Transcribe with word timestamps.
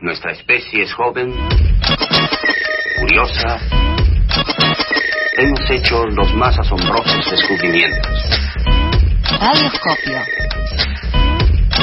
Nuestra 0.00 0.30
especie 0.30 0.84
es 0.84 0.92
joven, 0.92 1.34
curiosa. 3.00 3.58
Hemos 5.36 5.70
hecho 5.70 6.04
los 6.06 6.32
más 6.34 6.56
asombrosos 6.56 7.28
descubrimientos. 7.28 8.24
Radioscopio. 9.40 10.20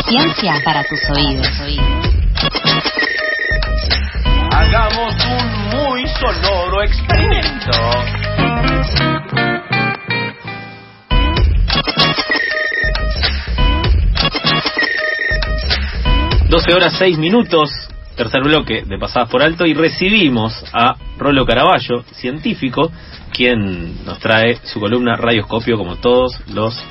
Ciencia 0.08 0.62
para 0.64 0.84
tus 0.86 1.00
oídos. 1.10 1.48
Hagamos 4.52 5.16
un 5.26 5.70
muy 5.78 6.08
sonoro 6.08 6.84
experimento. 6.84 7.72
12 16.48 16.74
horas 16.74 16.94
6 16.98 17.18
minutos, 17.18 17.90
tercer 18.16 18.44
bloque 18.44 18.84
de 18.86 18.98
Pasadas 18.98 19.30
por 19.30 19.42
Alto, 19.42 19.66
y 19.66 19.74
recibimos 19.74 20.64
a 20.74 20.96
Rolo 21.18 21.46
Caraballo, 21.46 22.04
científico, 22.14 22.92
quien 23.32 24.06
nos 24.06 24.20
trae 24.20 24.58
su 24.64 24.80
columna 24.80 25.16
Radioscopio 25.16 25.78
como 25.78 25.98
todos 25.98 26.40
los 26.54 26.82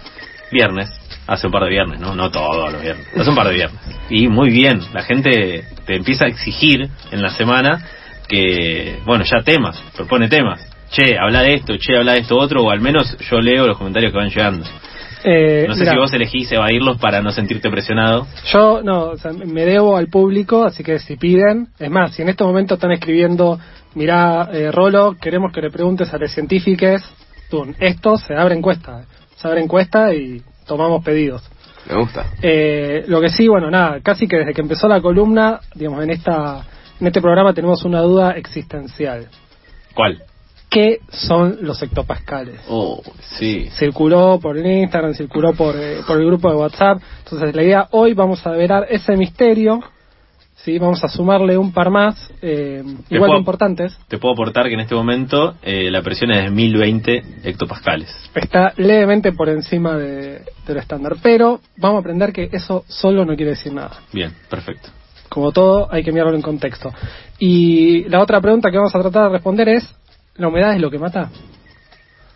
viernes. 0.50 0.90
Hace 1.26 1.46
un 1.46 1.52
par 1.52 1.64
de 1.64 1.70
viernes, 1.70 2.00
¿no? 2.00 2.14
No 2.14 2.30
todos 2.30 2.70
los 2.70 2.82
viernes. 2.82 3.06
Hace 3.16 3.30
un 3.30 3.36
par 3.36 3.48
de 3.48 3.54
viernes. 3.54 3.80
Y 4.10 4.28
muy 4.28 4.50
bien, 4.50 4.80
la 4.92 5.02
gente 5.02 5.64
te 5.86 5.96
empieza 5.96 6.26
a 6.26 6.28
exigir 6.28 6.88
en 7.10 7.22
la 7.22 7.30
semana 7.30 7.82
que, 8.28 8.98
bueno, 9.06 9.24
ya 9.24 9.42
temas, 9.42 9.82
propone 9.96 10.28
temas. 10.28 10.60
Che, 10.90 11.16
habla 11.18 11.40
de 11.42 11.54
esto, 11.54 11.74
che, 11.78 11.96
habla 11.96 12.12
de 12.12 12.20
esto 12.20 12.36
otro, 12.36 12.62
o 12.62 12.70
al 12.70 12.80
menos 12.80 13.16
yo 13.30 13.40
leo 13.40 13.66
los 13.66 13.78
comentarios 13.78 14.12
que 14.12 14.18
van 14.18 14.28
llegando. 14.28 14.66
Eh, 15.24 15.64
No 15.66 15.74
sé 15.74 15.80
mira, 15.80 15.92
si 15.92 15.98
vos 15.98 16.12
elegís 16.12 16.52
evadirlos 16.52 16.98
para 16.98 17.22
no 17.22 17.32
sentirte 17.32 17.70
presionado. 17.70 18.26
Yo 18.52 18.82
no, 18.82 19.06
o 19.06 19.16
sea, 19.16 19.32
me 19.32 19.64
debo 19.64 19.96
al 19.96 20.08
público, 20.08 20.64
así 20.64 20.84
que 20.84 20.98
si 20.98 21.16
piden, 21.16 21.68
es 21.78 21.90
más, 21.90 22.14
si 22.14 22.22
en 22.22 22.28
este 22.28 22.44
momento 22.44 22.74
están 22.74 22.92
escribiendo, 22.92 23.58
mirá, 23.94 24.50
eh, 24.52 24.70
Rolo, 24.70 25.16
queremos 25.20 25.52
que 25.52 25.62
le 25.62 25.70
preguntes 25.70 26.12
a 26.12 26.18
los 26.18 26.30
científicos, 26.30 27.02
esto 27.78 28.16
se 28.18 28.34
abre 28.34 28.54
encuesta, 28.54 29.04
se 29.36 29.48
abre 29.48 29.62
encuesta 29.62 30.12
y 30.12 30.42
tomamos 30.66 31.04
pedidos. 31.04 31.42
Me 31.88 31.96
gusta. 31.96 32.26
Eh, 32.42 33.04
lo 33.08 33.20
que 33.20 33.28
sí, 33.28 33.46
bueno, 33.46 33.70
nada, 33.70 34.00
casi 34.02 34.26
que 34.26 34.38
desde 34.38 34.54
que 34.54 34.62
empezó 34.62 34.88
la 34.88 35.00
columna, 35.00 35.60
digamos, 35.74 36.02
en 36.02 36.10
esta 36.10 36.64
en 37.00 37.08
este 37.08 37.20
programa 37.20 37.52
tenemos 37.52 37.84
una 37.84 38.00
duda 38.00 38.32
existencial. 38.32 39.26
¿Cuál? 39.94 40.22
¿Qué 40.74 40.98
son 41.08 41.58
los 41.60 41.80
hectopascales? 41.80 42.60
Oh, 42.68 43.00
sí. 43.38 43.68
circuló 43.78 44.40
por 44.42 44.58
el 44.58 44.66
Instagram, 44.66 45.14
circuló 45.14 45.52
por, 45.54 45.76
eh, 45.76 45.98
por 46.04 46.18
el 46.20 46.26
grupo 46.26 46.50
de 46.50 46.56
WhatsApp. 46.56 47.00
Entonces, 47.22 47.54
la 47.54 47.62
idea 47.62 47.88
hoy 47.92 48.12
vamos 48.12 48.44
a 48.44 48.50
develar 48.50 48.84
ese 48.90 49.16
misterio. 49.16 49.80
Sí, 50.56 50.78
vamos 50.80 51.04
a 51.04 51.08
sumarle 51.08 51.56
un 51.58 51.72
par 51.72 51.90
más, 51.90 52.28
eh, 52.42 52.82
igual 52.84 52.98
de 53.08 53.18
puedo- 53.18 53.38
importantes. 53.38 53.96
Te 54.08 54.18
puedo 54.18 54.34
aportar 54.34 54.66
que 54.66 54.74
en 54.74 54.80
este 54.80 54.96
momento 54.96 55.54
eh, 55.62 55.90
la 55.92 56.02
presión 56.02 56.32
es 56.32 56.42
de 56.44 56.50
1020 56.50 57.22
hectopascales. 57.44 58.08
Está 58.34 58.72
levemente 58.76 59.30
por 59.32 59.48
encima 59.50 59.96
de, 59.96 60.42
del 60.66 60.76
estándar, 60.78 61.16
pero 61.22 61.60
vamos 61.76 61.98
a 61.98 62.00
aprender 62.00 62.32
que 62.32 62.48
eso 62.50 62.82
solo 62.88 63.24
no 63.24 63.36
quiere 63.36 63.50
decir 63.52 63.72
nada. 63.72 63.92
Bien, 64.12 64.32
perfecto. 64.50 64.88
Como 65.28 65.52
todo, 65.52 65.86
hay 65.92 66.02
que 66.02 66.10
mirarlo 66.12 66.34
en 66.34 66.42
contexto. 66.42 66.90
Y 67.38 68.04
la 68.08 68.20
otra 68.20 68.40
pregunta 68.40 68.70
que 68.70 68.76
vamos 68.78 68.94
a 68.94 69.00
tratar 69.00 69.24
de 69.24 69.28
responder 69.30 69.68
es: 69.68 69.94
¿la 70.36 70.48
humedad 70.48 70.74
es 70.74 70.80
lo 70.80 70.90
que 70.90 70.98
mata? 70.98 71.30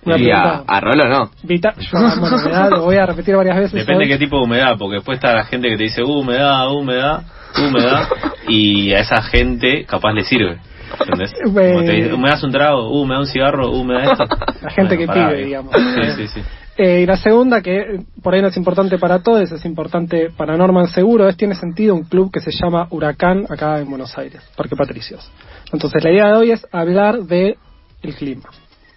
Una 0.04 0.16
Y 0.16 0.30
a, 0.30 0.62
a 0.66 0.80
Rolo 0.80 1.08
no. 1.08 1.30
vita- 1.42 1.74
yo 1.78 1.98
amo 1.98 2.28
la 2.28 2.36
humedad, 2.36 2.70
lo 2.70 2.82
voy 2.82 2.96
a 2.96 3.06
repetir 3.06 3.34
varias 3.36 3.56
veces. 3.56 3.72
Depende 3.72 4.04
de 4.04 4.10
qué 4.10 4.18
tipo 4.18 4.38
de 4.38 4.44
humedad, 4.44 4.76
porque 4.78 4.96
después 4.96 5.16
está 5.18 5.34
la 5.34 5.44
gente 5.44 5.68
que 5.68 5.76
te 5.76 5.82
dice 5.84 6.02
"Uh, 6.02 6.20
humedad, 6.20 6.70
humedad, 6.72 7.22
humedad, 7.58 8.08
y 8.48 8.92
a 8.92 9.00
esa 9.00 9.22
gente 9.22 9.84
capaz 9.84 10.12
le 10.12 10.22
sirve. 10.22 10.58
¿Entendés? 11.00 11.32
Como 11.44 11.60
te 11.84 11.92
dice, 11.92 12.14
"Uh, 12.14 12.18
me 12.18 12.30
das 12.30 12.42
un 12.44 12.52
trago, 12.52 12.88
uh, 12.90 13.04
me 13.06 13.14
da 13.14 13.20
un 13.20 13.26
cigarro, 13.26 13.70
uh, 13.70 13.84
me 13.84 13.94
da 13.94 14.12
esto. 14.12 14.24
La 14.62 14.70
gente 14.70 14.96
Bueno, 14.96 15.00
que 15.00 15.06
pará, 15.06 15.28
pide, 15.30 15.44
viejo. 15.44 15.46
digamos. 15.48 15.72
Sí, 15.94 16.10
sí, 16.16 16.28
sí. 16.28 16.40
Eh, 16.80 17.00
y 17.02 17.06
la 17.06 17.16
segunda, 17.16 17.60
que 17.60 17.76
eh, 17.80 18.00
por 18.22 18.34
ahí 18.34 18.40
no 18.40 18.46
es 18.48 18.56
importante 18.56 18.98
para 18.98 19.18
todos, 19.20 19.50
es 19.50 19.64
importante 19.64 20.30
para 20.36 20.56
Norman 20.56 20.86
Seguro, 20.86 21.28
es 21.28 21.36
tiene 21.36 21.56
sentido 21.56 21.92
un 21.92 22.04
club 22.04 22.30
que 22.32 22.38
se 22.38 22.52
llama 22.52 22.86
Huracán 22.90 23.46
acá 23.50 23.80
en 23.80 23.90
Buenos 23.90 24.16
Aires, 24.16 24.40
Parque 24.56 24.76
Patricios. 24.76 25.28
Entonces 25.72 26.04
la 26.04 26.12
idea 26.12 26.26
de 26.28 26.36
hoy 26.36 26.50
es 26.52 26.64
hablar 26.70 27.22
de 27.24 27.56
el 28.02 28.14
clima. 28.14 28.48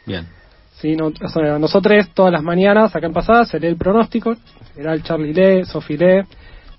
Bien. 0.06 0.28
¿sí? 0.80 0.96
No- 0.96 1.08
o 1.08 1.28
sea, 1.28 1.60
nosotros 1.60 2.10
todas 2.14 2.32
las 2.32 2.44
mañanas, 2.44 2.96
acá 2.96 3.06
en 3.08 3.14
pasada, 3.14 3.46
se 3.46 3.60
lee 3.60 3.68
el 3.68 3.78
pronóstico, 3.78 4.32
en 4.32 4.38
general 4.76 5.04
Charlie 5.04 5.34
lee, 5.34 5.66
Sophie 5.66 5.98
lee. 5.98 6.22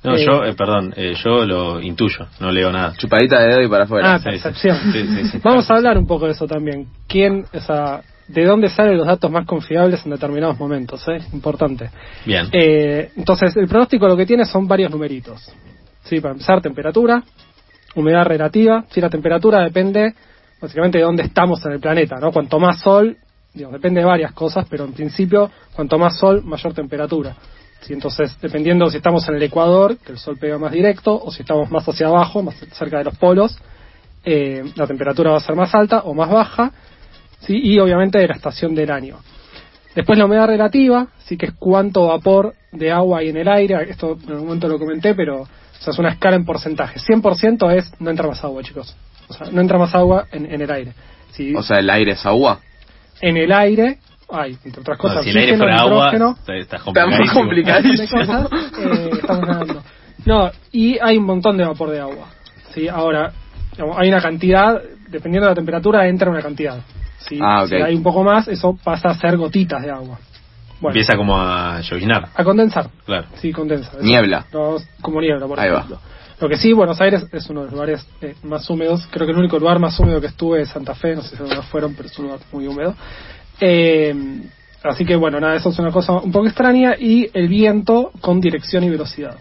No, 0.04 0.16
Eh, 0.16 0.24
yo, 0.26 0.44
eh, 0.44 0.54
perdón, 0.54 0.92
eh, 0.96 1.14
yo 1.22 1.44
lo 1.46 1.80
intuyo, 1.80 2.26
no 2.40 2.50
leo 2.50 2.72
nada. 2.72 2.92
Chupadita 2.96 3.40
de 3.40 3.46
dedo 3.48 3.62
y 3.62 3.68
para 3.68 3.84
afuera. 3.84 4.14
Ah, 4.14 4.18
percepción. 4.18 4.76
Sí, 4.92 5.06
sí, 5.06 5.28
sí. 5.28 5.38
Vamos 5.44 5.70
a 5.70 5.74
hablar 5.76 5.96
un 5.96 6.06
poco 6.08 6.26
de 6.26 6.32
eso 6.32 6.46
también. 6.48 6.88
¿Quién, 7.06 7.44
o 7.54 7.60
sea, 7.60 8.00
de 8.26 8.44
dónde 8.44 8.68
salen 8.68 8.96
los 8.96 9.06
datos 9.06 9.30
más 9.30 9.46
confiables 9.46 10.04
en 10.04 10.10
determinados 10.10 10.58
momentos? 10.58 11.06
¿eh? 11.08 11.18
Importante. 11.32 11.90
Bien. 12.26 12.48
Eh, 12.50 13.12
entonces, 13.16 13.54
el 13.56 13.68
pronóstico 13.68 14.08
lo 14.08 14.16
que 14.16 14.26
tiene 14.26 14.44
son 14.44 14.66
varios 14.66 14.90
numeritos. 14.90 15.40
Sí, 16.02 16.18
para 16.20 16.32
empezar, 16.32 16.60
temperatura, 16.60 17.22
humedad 17.94 18.24
relativa. 18.24 18.84
Sí, 18.90 19.00
la 19.00 19.08
temperatura 19.08 19.60
depende 19.60 20.14
básicamente 20.62 20.98
de 20.98 21.04
dónde 21.04 21.24
estamos 21.24 21.64
en 21.66 21.72
el 21.72 21.80
planeta, 21.80 22.16
¿no? 22.20 22.30
Cuanto 22.30 22.60
más 22.60 22.80
sol, 22.80 23.16
digamos, 23.52 23.74
depende 23.74 24.00
de 24.00 24.06
varias 24.06 24.32
cosas, 24.32 24.64
pero 24.70 24.84
en 24.84 24.92
principio, 24.92 25.50
cuanto 25.74 25.98
más 25.98 26.16
sol, 26.16 26.42
mayor 26.44 26.72
temperatura. 26.72 27.34
Sí, 27.80 27.92
entonces, 27.92 28.38
dependiendo 28.40 28.88
si 28.88 28.98
estamos 28.98 29.28
en 29.28 29.34
el 29.34 29.42
ecuador, 29.42 29.98
que 29.98 30.12
el 30.12 30.18
sol 30.18 30.38
pega 30.38 30.56
más 30.56 30.70
directo, 30.70 31.20
o 31.20 31.32
si 31.32 31.42
estamos 31.42 31.68
más 31.72 31.86
hacia 31.86 32.06
abajo, 32.06 32.42
más 32.42 32.54
cerca 32.72 32.98
de 32.98 33.04
los 33.04 33.18
polos, 33.18 33.58
eh, 34.24 34.62
la 34.76 34.86
temperatura 34.86 35.32
va 35.32 35.38
a 35.38 35.40
ser 35.40 35.56
más 35.56 35.74
alta 35.74 36.02
o 36.04 36.14
más 36.14 36.30
baja, 36.30 36.70
¿sí? 37.40 37.58
y 37.60 37.80
obviamente 37.80 38.18
de 38.18 38.28
la 38.28 38.34
estación 38.34 38.72
del 38.72 38.92
año. 38.92 39.18
Después 39.96 40.16
la 40.16 40.26
humedad 40.26 40.46
relativa, 40.46 41.08
sí 41.24 41.36
que 41.36 41.46
es 41.46 41.52
cuánto 41.58 42.06
vapor 42.06 42.54
de 42.70 42.92
agua 42.92 43.18
hay 43.18 43.30
en 43.30 43.36
el 43.36 43.48
aire, 43.48 43.90
esto 43.90 44.16
en 44.22 44.30
algún 44.30 44.46
momento 44.46 44.68
lo 44.68 44.78
comenté, 44.78 45.14
pero 45.14 45.42
o 45.42 45.48
sea, 45.80 45.92
es 45.92 45.98
una 45.98 46.10
escala 46.10 46.36
en 46.36 46.44
porcentaje. 46.44 47.00
100% 47.00 47.76
es 47.76 47.92
no 48.00 48.10
entra 48.10 48.28
más 48.28 48.42
agua, 48.44 48.62
chicos. 48.62 48.96
O 49.40 49.44
sea, 49.44 49.52
no 49.52 49.60
entra 49.60 49.78
más 49.78 49.94
agua 49.94 50.26
en, 50.32 50.46
en 50.52 50.60
el 50.60 50.70
aire. 50.70 50.92
Si 51.32 51.54
O 51.54 51.62
sea, 51.62 51.78
el 51.78 51.88
aire 51.90 52.12
es 52.12 52.24
agua. 52.26 52.60
en 53.20 53.36
el 53.36 53.52
aire 53.52 53.98
hay, 54.30 54.56
entre 54.64 54.80
otras 54.80 54.98
No, 54.98 55.02
cosas, 55.02 55.24
si 55.24 55.30
el 55.30 55.36
aire 55.38 55.56
fuera 55.58 55.76
agua, 55.76 56.10
está, 56.58 56.78
complicadísimo. 57.34 58.18
cosas, 58.18 58.48
eh, 58.78 59.10
estamos 59.12 59.46
nadando. 59.46 59.82
No, 60.24 60.50
y 60.70 60.98
hay 60.98 61.18
un 61.18 61.24
montón 61.24 61.56
de 61.58 61.64
vapor 61.64 61.90
de 61.90 62.00
agua. 62.00 62.28
¿sí? 62.72 62.88
Ahora, 62.88 63.32
digamos, 63.72 63.96
hay 63.98 64.08
una 64.08 64.20
cantidad, 64.22 64.80
dependiendo 65.08 65.46
de 65.48 65.50
la 65.52 65.54
temperatura, 65.56 66.06
entra 66.08 66.30
una 66.30 66.40
cantidad. 66.40 66.78
¿sí? 67.18 67.38
Ah, 67.42 67.62
ok. 67.64 67.68
Si 67.68 67.74
hay 67.76 67.94
un 67.94 68.02
poco 68.02 68.22
más, 68.24 68.48
eso 68.48 68.78
pasa 68.82 69.10
a 69.10 69.14
ser 69.18 69.36
gotitas 69.36 69.82
de 69.82 69.90
agua. 69.90 70.18
Bueno, 70.80 70.92
Empieza 70.94 71.16
como 71.16 71.36
a 71.38 71.80
lloviznar, 71.80 72.28
a 72.34 72.42
condensar. 72.44 72.88
claro. 73.04 73.26
Sí, 73.34 73.52
condensa. 73.52 73.92
Niebla. 74.00 74.46
No, 74.52 74.76
como 75.00 75.20
niebla, 75.20 75.46
por 75.46 75.60
Ahí 75.60 75.70
va. 75.70 75.86
Lo 76.42 76.48
que 76.48 76.56
sí, 76.56 76.72
Buenos 76.72 77.00
Aires 77.00 77.24
es 77.30 77.48
uno 77.50 77.60
de 77.60 77.66
los 77.66 77.72
lugares 77.72 78.04
eh, 78.20 78.34
más 78.42 78.68
húmedos. 78.68 79.06
Creo 79.12 79.26
que 79.28 79.32
el 79.32 79.38
único 79.38 79.60
lugar 79.60 79.78
más 79.78 79.96
húmedo 80.00 80.20
que 80.20 80.26
estuve 80.26 80.62
es 80.62 80.70
Santa 80.70 80.92
Fe. 80.92 81.14
No 81.14 81.22
sé 81.22 81.36
si 81.36 81.40
alguna 81.40 81.62
fueron, 81.62 81.94
pero 81.94 82.08
es 82.08 82.18
un 82.18 82.24
lugar 82.24 82.40
muy 82.50 82.66
húmedo. 82.66 82.96
Eh, 83.60 84.12
así 84.82 85.04
que, 85.04 85.14
bueno, 85.14 85.38
nada, 85.38 85.54
eso 85.54 85.68
es 85.68 85.78
una 85.78 85.92
cosa 85.92 86.14
un 86.14 86.32
poco 86.32 86.48
extraña. 86.48 86.96
Y 86.98 87.30
el 87.32 87.46
viento 87.46 88.10
con 88.20 88.40
dirección 88.40 88.82
y 88.82 88.90
velocidad. 88.90 89.36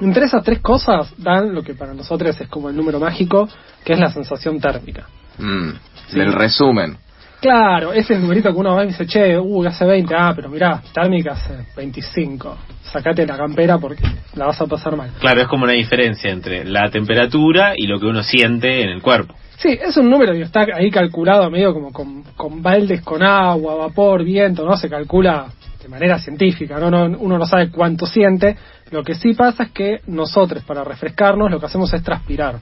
Entre 0.00 0.24
esas 0.24 0.42
tres 0.42 0.60
cosas 0.60 1.12
dan 1.18 1.54
lo 1.54 1.62
que 1.62 1.74
para 1.74 1.92
nosotros 1.92 2.40
es 2.40 2.48
como 2.48 2.70
el 2.70 2.76
número 2.76 2.98
mágico, 2.98 3.46
que 3.84 3.92
es 3.92 3.98
la 3.98 4.10
sensación 4.10 4.58
térmica. 4.58 5.06
Mm, 5.36 5.68
Sí. 6.08 6.18
Del 6.18 6.32
resumen. 6.32 6.96
Claro, 7.40 7.92
ese 7.92 8.00
es 8.00 8.10
el 8.10 8.22
numerito 8.22 8.50
que 8.50 8.58
uno 8.58 8.74
va 8.74 8.84
y 8.84 8.88
dice, 8.88 9.06
che, 9.06 9.38
uy, 9.38 9.66
hace 9.66 9.84
20, 9.84 10.14
ah, 10.16 10.32
pero 10.34 10.48
mirá, 10.48 10.82
térmica 10.92 11.32
hace 11.32 11.66
25. 11.76 12.56
Sacate 12.82 13.26
la 13.26 13.36
campera 13.36 13.78
porque 13.78 14.04
la 14.34 14.46
vas 14.46 14.60
a 14.60 14.66
pasar 14.66 14.96
mal. 14.96 15.10
Claro, 15.20 15.42
es 15.42 15.48
como 15.48 15.64
una 15.64 15.74
diferencia 15.74 16.30
entre 16.30 16.64
la 16.64 16.90
temperatura 16.90 17.74
y 17.76 17.86
lo 17.86 18.00
que 18.00 18.06
uno 18.06 18.22
siente 18.22 18.82
en 18.82 18.88
el 18.88 19.02
cuerpo. 19.02 19.34
Sí, 19.58 19.68
es 19.70 19.96
un 19.96 20.10
número 20.10 20.32
que 20.32 20.42
está 20.42 20.66
ahí 20.74 20.90
calculado 20.90 21.50
medio 21.50 21.72
como 21.72 21.92
con, 21.92 22.22
con 22.36 22.62
baldes 22.62 23.02
con 23.02 23.22
agua, 23.22 23.74
vapor, 23.74 24.22
viento, 24.22 24.64
¿no? 24.64 24.76
Se 24.76 24.88
calcula 24.88 25.46
de 25.82 25.88
manera 25.88 26.18
científica, 26.18 26.78
¿no? 26.78 26.90
no 26.90 27.04
uno 27.18 27.38
no 27.38 27.46
sabe 27.46 27.70
cuánto 27.70 28.06
siente. 28.06 28.56
Lo 28.90 29.02
que 29.02 29.14
sí 29.14 29.34
pasa 29.34 29.64
es 29.64 29.70
que 29.70 30.00
nosotros, 30.06 30.62
para 30.64 30.84
refrescarnos, 30.84 31.50
lo 31.50 31.58
que 31.58 31.66
hacemos 31.66 31.92
es 31.94 32.02
transpirar. 32.02 32.56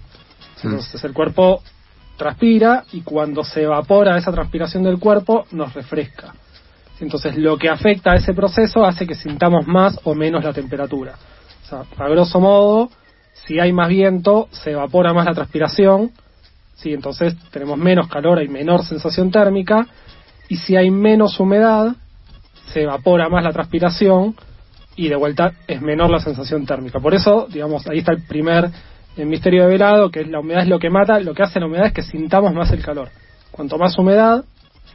Entonces 0.63 1.03
el 1.05 1.13
cuerpo 1.13 1.63
transpira 2.17 2.85
y 2.93 3.03
cuando 3.03 3.45
se 3.45 3.63
evapora 3.63 4.17
esa 4.17 4.33
transpiración 4.33 4.83
del 4.85 4.99
cuerpo, 4.99 5.47
nos 5.53 5.75
refresca. 5.75 6.35
Entonces 7.01 7.37
lo 7.37 7.57
que 7.59 7.69
afecta 7.69 8.13
a 8.13 8.17
ese 8.17 8.35
proceso 8.35 8.85
hace 8.85 9.07
que 9.07 9.15
sintamos 9.15 9.67
más 9.67 9.99
o 10.05 10.15
menos 10.15 10.45
la 10.45 10.53
temperatura. 10.53 11.15
A 11.99 12.09
grosso 12.09 12.39
modo, 12.39 12.91
si 13.33 13.59
hay 13.59 13.73
más 13.73 13.89
viento, 13.89 14.49
se 14.53 14.73
evapora 14.73 15.13
más 15.13 15.27
la 15.27 15.35
transpiración, 15.35 16.13
¿sí? 16.77 16.93
entonces 16.93 17.37
tenemos 17.51 17.79
menos 17.79 18.09
calor, 18.09 18.39
hay 18.39 18.49
menor 18.49 18.85
sensación 18.85 19.31
térmica, 19.31 19.87
y 20.49 20.57
si 20.57 20.77
hay 20.77 20.91
menos 20.91 21.41
humedad, 21.41 21.97
se 22.73 22.83
evapora 22.83 23.29
más 23.29 23.43
la 23.43 23.53
transpiración 23.53 24.37
y 24.97 25.09
de 25.09 25.17
vuelta 25.17 25.53
es 25.67 25.81
menor 25.81 26.11
la 26.11 26.21
sensación 26.21 26.65
térmica. 26.67 27.01
Por 27.01 27.15
eso, 27.15 27.49
digamos, 27.51 27.87
ahí 27.89 27.99
está 27.99 28.13
el 28.13 28.23
primer 28.23 28.71
en 29.17 29.29
Misterio 29.29 29.63
de 29.63 29.69
Velado, 29.69 30.11
que 30.11 30.25
la 30.25 30.41
humedad 30.41 30.63
es 30.63 30.69
lo 30.69 30.79
que 30.79 30.91
mata, 30.91 31.21
lo 31.21 31.35
que 31.35 31.43
hace 31.43 31.61
la 31.61 31.67
humedad 31.67 31.87
es 31.87 31.93
que 31.93 32.03
sintamos 32.03 32.53
más 32.53 32.71
el 32.73 32.83
calor. 32.83 33.09
Cuanto 33.51 33.79
más 33.79 33.97
humedad, 33.99 34.45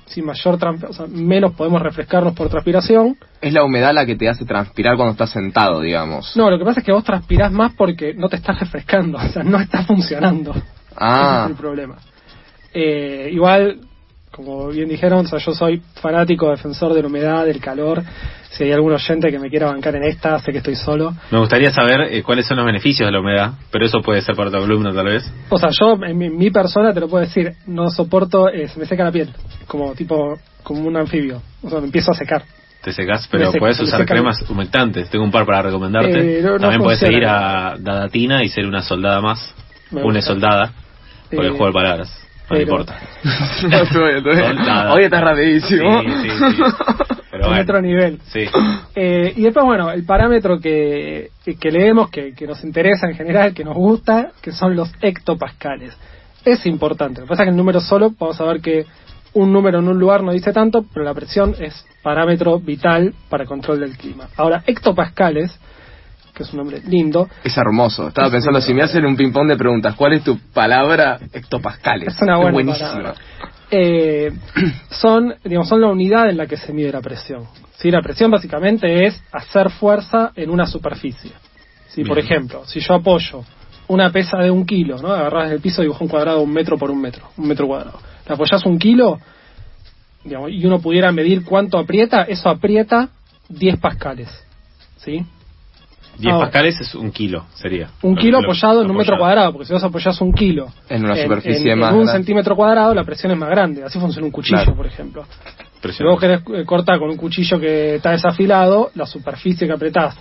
si 0.10 0.22
mayor 0.22 0.60
o 0.90 0.94
sea, 0.94 1.06
menos 1.08 1.54
podemos 1.54 1.82
refrescarnos 1.82 2.34
por 2.34 2.50
transpiración. 2.50 3.16
Es 3.42 3.54
la 3.54 3.64
humedad 3.64 3.94
la 3.94 4.06
que 4.06 4.16
te 4.16 4.28
hace 4.28 4.44
transpirar 4.44 4.96
cuando 4.96 5.12
estás 5.12 5.30
sentado, 5.30 5.82
digamos. 5.82 6.36
No, 6.36 6.50
lo 6.50 6.58
que 6.58 6.66
pasa 6.66 6.80
es 6.80 6.86
que 6.86 6.92
vos 6.92 7.04
transpirás 7.04 7.52
más 7.52 7.74
porque 7.76 8.14
no 8.14 8.28
te 8.28 8.38
estás 8.38 8.60
refrescando, 8.60 9.18
o 9.24 9.30
sea, 9.30 9.44
no 9.44 9.60
está 9.60 9.84
funcionando. 9.84 10.54
Ah. 10.96 11.44
Ese 11.44 11.44
es 11.44 11.50
el 11.52 11.56
problema. 11.56 11.96
Eh, 12.74 13.30
igual, 13.32 13.80
como 14.32 14.68
bien 14.70 14.88
dijeron, 14.90 15.26
o 15.26 15.30
sea, 15.30 15.40
yo 15.40 15.54
soy 15.54 15.82
fanático, 16.02 16.50
defensor 16.50 16.94
de 16.94 17.02
la 17.02 17.08
humedad, 17.08 17.46
del 17.46 17.60
calor. 17.60 18.02
Si 18.52 18.64
hay 18.64 18.72
algún 18.72 18.94
oyente 18.94 19.30
que 19.32 19.40
me 19.40 19.50
quiera 19.50 19.68
bancar 19.68 19.96
en 19.96 20.04
esta, 20.04 20.40
sé 20.40 20.52
que 20.52 20.58
estoy 20.60 20.76
solo. 20.76 21.14
Me 21.32 21.40
gustaría 21.40 21.72
saber 21.72 22.02
eh, 22.12 22.24
cuáles 22.24 22.46
son 22.48 22.58
los 22.58 22.66
beneficios 22.66 23.08
de 23.08 23.12
la 23.12 23.20
humedad, 23.20 23.54
pero 23.72 23.86
eso 23.86 24.02
puede 24.02 24.22
ser 24.22 24.36
para 24.36 24.50
otra 24.50 24.60
columna 24.60 24.94
tal 24.94 25.06
vez. 25.06 25.32
O 25.50 25.58
sea, 25.58 25.70
yo, 25.72 25.98
en 26.04 26.18
mi, 26.18 26.30
mi 26.30 26.50
persona, 26.52 26.94
te 26.94 27.00
lo 27.00 27.08
puedo 27.08 27.24
decir, 27.26 27.54
no 27.68 27.90
soporto, 27.90 28.50
eh, 28.50 28.68
se 28.68 28.80
me 28.80 28.86
seca 28.86 29.04
la 29.04 29.12
piel, 29.12 29.30
como 29.68 29.94
tipo, 29.94 30.38
como 30.64 30.82
un 30.88 30.98
anfibio. 30.98 31.42
O 31.62 31.70
sea, 31.70 31.80
me 31.80 31.86
empiezo 31.86 32.12
a 32.12 32.16
secar. 32.16 32.44
Te 32.84 32.94
secas, 32.94 33.28
pero 33.30 33.48
seca, 33.52 33.60
puedes 33.60 33.80
usar 33.82 34.06
cremas 34.06 34.42
humectantes. 34.50 35.10
Tengo 35.10 35.26
un 35.26 35.32
par 35.32 35.46
para 35.46 35.64
recomendarte. 35.64 36.40
Eh, 36.40 36.42
no- 36.42 36.52
no 36.54 36.60
También 36.60 36.82
puedes 36.82 37.02
ir 37.04 37.26
a 37.26 37.76
Dadatina 37.78 38.44
y 38.44 38.50
ser 38.50 38.66
una 38.66 38.82
soldada 38.82 39.20
más. 39.22 39.54
Me 39.92 40.02
una 40.02 40.16
gusta. 40.20 40.22
soldada. 40.34 40.72
Por 41.30 41.46
el 41.46 41.52
Eh, 41.52 41.58
juego 41.58 41.68
de 41.68 41.74
palabras. 41.74 42.19
No 42.50 42.58
pero- 42.58 42.62
importa. 42.62 43.00
Soldada. 43.92 44.94
Hoy 44.94 45.04
estás 45.04 45.22
rapidísimo. 45.22 46.02
Sí, 46.02 46.08
sí, 46.24 46.30
sí. 46.30 46.64
Pero 47.32 47.48
bueno. 47.48 47.62
otro 47.62 47.82
nivel. 47.82 48.20
Sí. 48.34 48.46
Eh, 48.96 49.34
y 49.36 49.44
después, 49.44 49.64
bueno, 49.66 49.92
el 49.92 50.04
parámetro 50.04 50.60
que, 50.60 51.30
que, 51.46 51.56
que 51.56 51.72
leemos, 51.72 52.10
que, 52.10 52.34
que 52.34 52.48
nos 52.48 52.64
interesa 52.64 53.08
en 53.08 53.16
general, 53.16 53.54
que 53.54 53.64
nos 53.64 53.76
gusta, 53.76 54.32
que 54.42 54.52
son 54.52 54.76
los 54.76 54.92
hectopascales. 55.02 55.96
Es 56.44 56.66
importante. 56.66 57.22
Lo 57.22 57.28
que 57.28 57.30
pasa 57.30 57.44
es 57.44 57.48
que 57.48 57.52
el 57.52 57.56
número 57.56 57.80
solo, 57.82 58.12
vamos 58.20 58.42
a 58.42 58.46
ver 58.46 58.62
que 58.62 58.86
un 59.34 59.54
número 59.54 59.78
en 59.80 59.88
un 59.88 60.00
lugar 60.00 60.24
no 60.24 60.32
dice 60.32 60.52
tanto, 60.52 60.84
pero 60.92 61.06
la 61.06 61.14
presión 61.14 61.56
es 61.60 61.86
parámetro 62.02 62.60
vital 62.60 63.14
para 63.30 63.44
el 63.44 63.48
control 63.48 63.80
del 63.82 63.96
clima. 63.96 64.28
Ahora, 64.36 64.64
hectopascales, 64.66 65.58
que 66.40 66.44
es 66.44 66.54
un 66.54 66.58
nombre 66.60 66.82
lindo, 66.88 67.28
Es 67.44 67.58
hermoso. 67.58 68.08
Estaba 68.08 68.28
Es 68.28 68.32
pensando, 68.34 68.60
lindo. 68.60 68.68
si 68.68 68.74
me 68.74 68.82
hacen 68.84 69.06
un 69.06 69.16
ping-pong 69.18 69.48
de 69.50 69.58
preguntas, 69.58 69.94
¿cuál 69.96 70.14
es 70.14 70.24
tu 70.24 70.40
palabra? 70.54 71.20
Hectopascales. 71.34 72.16
Es 72.16 72.22
una 72.22 72.38
buena 72.38 72.52
buenísima. 72.54 72.90
palabra. 72.90 73.16
eh, 73.70 74.32
son, 74.90 75.36
digamos, 75.44 75.68
son 75.68 75.82
la 75.82 75.88
unidad 75.88 76.30
en 76.30 76.38
la 76.38 76.48
que 76.48 76.56
se 76.58 76.72
mide 76.74 76.92
la 76.92 77.02
presión. 77.02 77.44
¿Sí? 77.78 77.92
La 77.92 78.02
presión 78.02 78.32
básicamente 78.32 79.06
es 79.06 79.22
hacer 79.34 79.70
fuerza 79.70 80.32
en 80.36 80.50
una 80.50 80.66
superficie. 80.66 81.32
¿Sí? 81.90 82.04
Por 82.06 82.18
ejemplo, 82.20 82.64
si 82.66 82.80
yo 82.80 82.94
apoyo 82.94 83.44
una 83.90 84.12
pesa 84.12 84.38
de 84.38 84.50
un 84.52 84.66
kilo, 84.66 84.98
¿no? 85.02 85.12
agarrás 85.12 85.44
desde 85.44 85.56
el 85.56 85.62
piso 85.62 85.82
y 85.82 85.86
dibujas 85.86 86.02
un 86.04 86.08
cuadrado 86.08 86.42
un 86.42 86.52
metro 86.54 86.78
por 86.78 86.90
un 86.90 87.02
metro, 87.02 87.28
un 87.38 87.48
metro 87.48 87.68
cuadrado. 87.68 88.00
Le 88.28 88.34
apoyás 88.34 88.66
un 88.66 88.80
kilo 88.80 89.20
digamos, 90.24 90.52
y 90.52 90.66
uno 90.66 90.80
pudiera 90.80 91.12
medir 91.12 91.44
cuánto 91.44 91.78
aprieta, 91.78 92.24
eso 92.24 92.50
aprieta 92.50 93.10
10 93.50 93.78
pascales. 93.80 94.30
¿Sí? 94.98 95.26
10 96.18 96.34
Ahora. 96.34 96.48
pascales 96.48 96.80
es 96.82 96.96
un 96.96 97.12
kilo, 97.12 97.46
sería. 97.54 97.90
Un 98.02 98.16
Lo- 98.16 98.22
kilo 98.22 98.42
lo- 98.42 98.48
apoyado 98.48 98.82
en 98.82 98.90
un 98.92 98.98
metro 98.98 99.18
cuadrado, 99.18 99.52
porque 99.54 99.66
si 99.68 99.74
vos 99.74 99.84
apoyás 99.84 100.20
un 100.22 100.34
kilo 100.34 100.68
En 100.90 101.06
una 101.06 101.16
superficie 101.16 101.72
en- 101.72 101.80
más 101.80 101.92
en 101.92 101.96
un 102.00 102.04
grande. 102.06 102.20
centímetro 102.20 102.56
cuadrado, 102.56 102.94
la 102.94 103.04
presión 103.04 103.32
es 103.32 103.38
más 103.38 103.50
grande. 103.50 103.84
Así 103.84 104.00
funciona 104.00 104.26
un 104.26 104.32
cuchillo, 104.32 104.58
Claro. 104.58 104.76
por 104.76 104.86
ejemplo. 104.88 105.24
Si 105.24 105.80
Presión. 105.82 106.10
vos 106.10 106.20
querés 106.20 106.42
eh, 106.54 106.66
cortar 106.66 107.00
con 107.00 107.10
un 107.10 107.16
cuchillo 107.16 107.58
que 107.60 107.96
está 107.96 108.12
desafilado, 108.12 108.92
la 108.96 109.06
superficie 109.06 109.66
que 109.66 109.74
apretás 109.74 110.18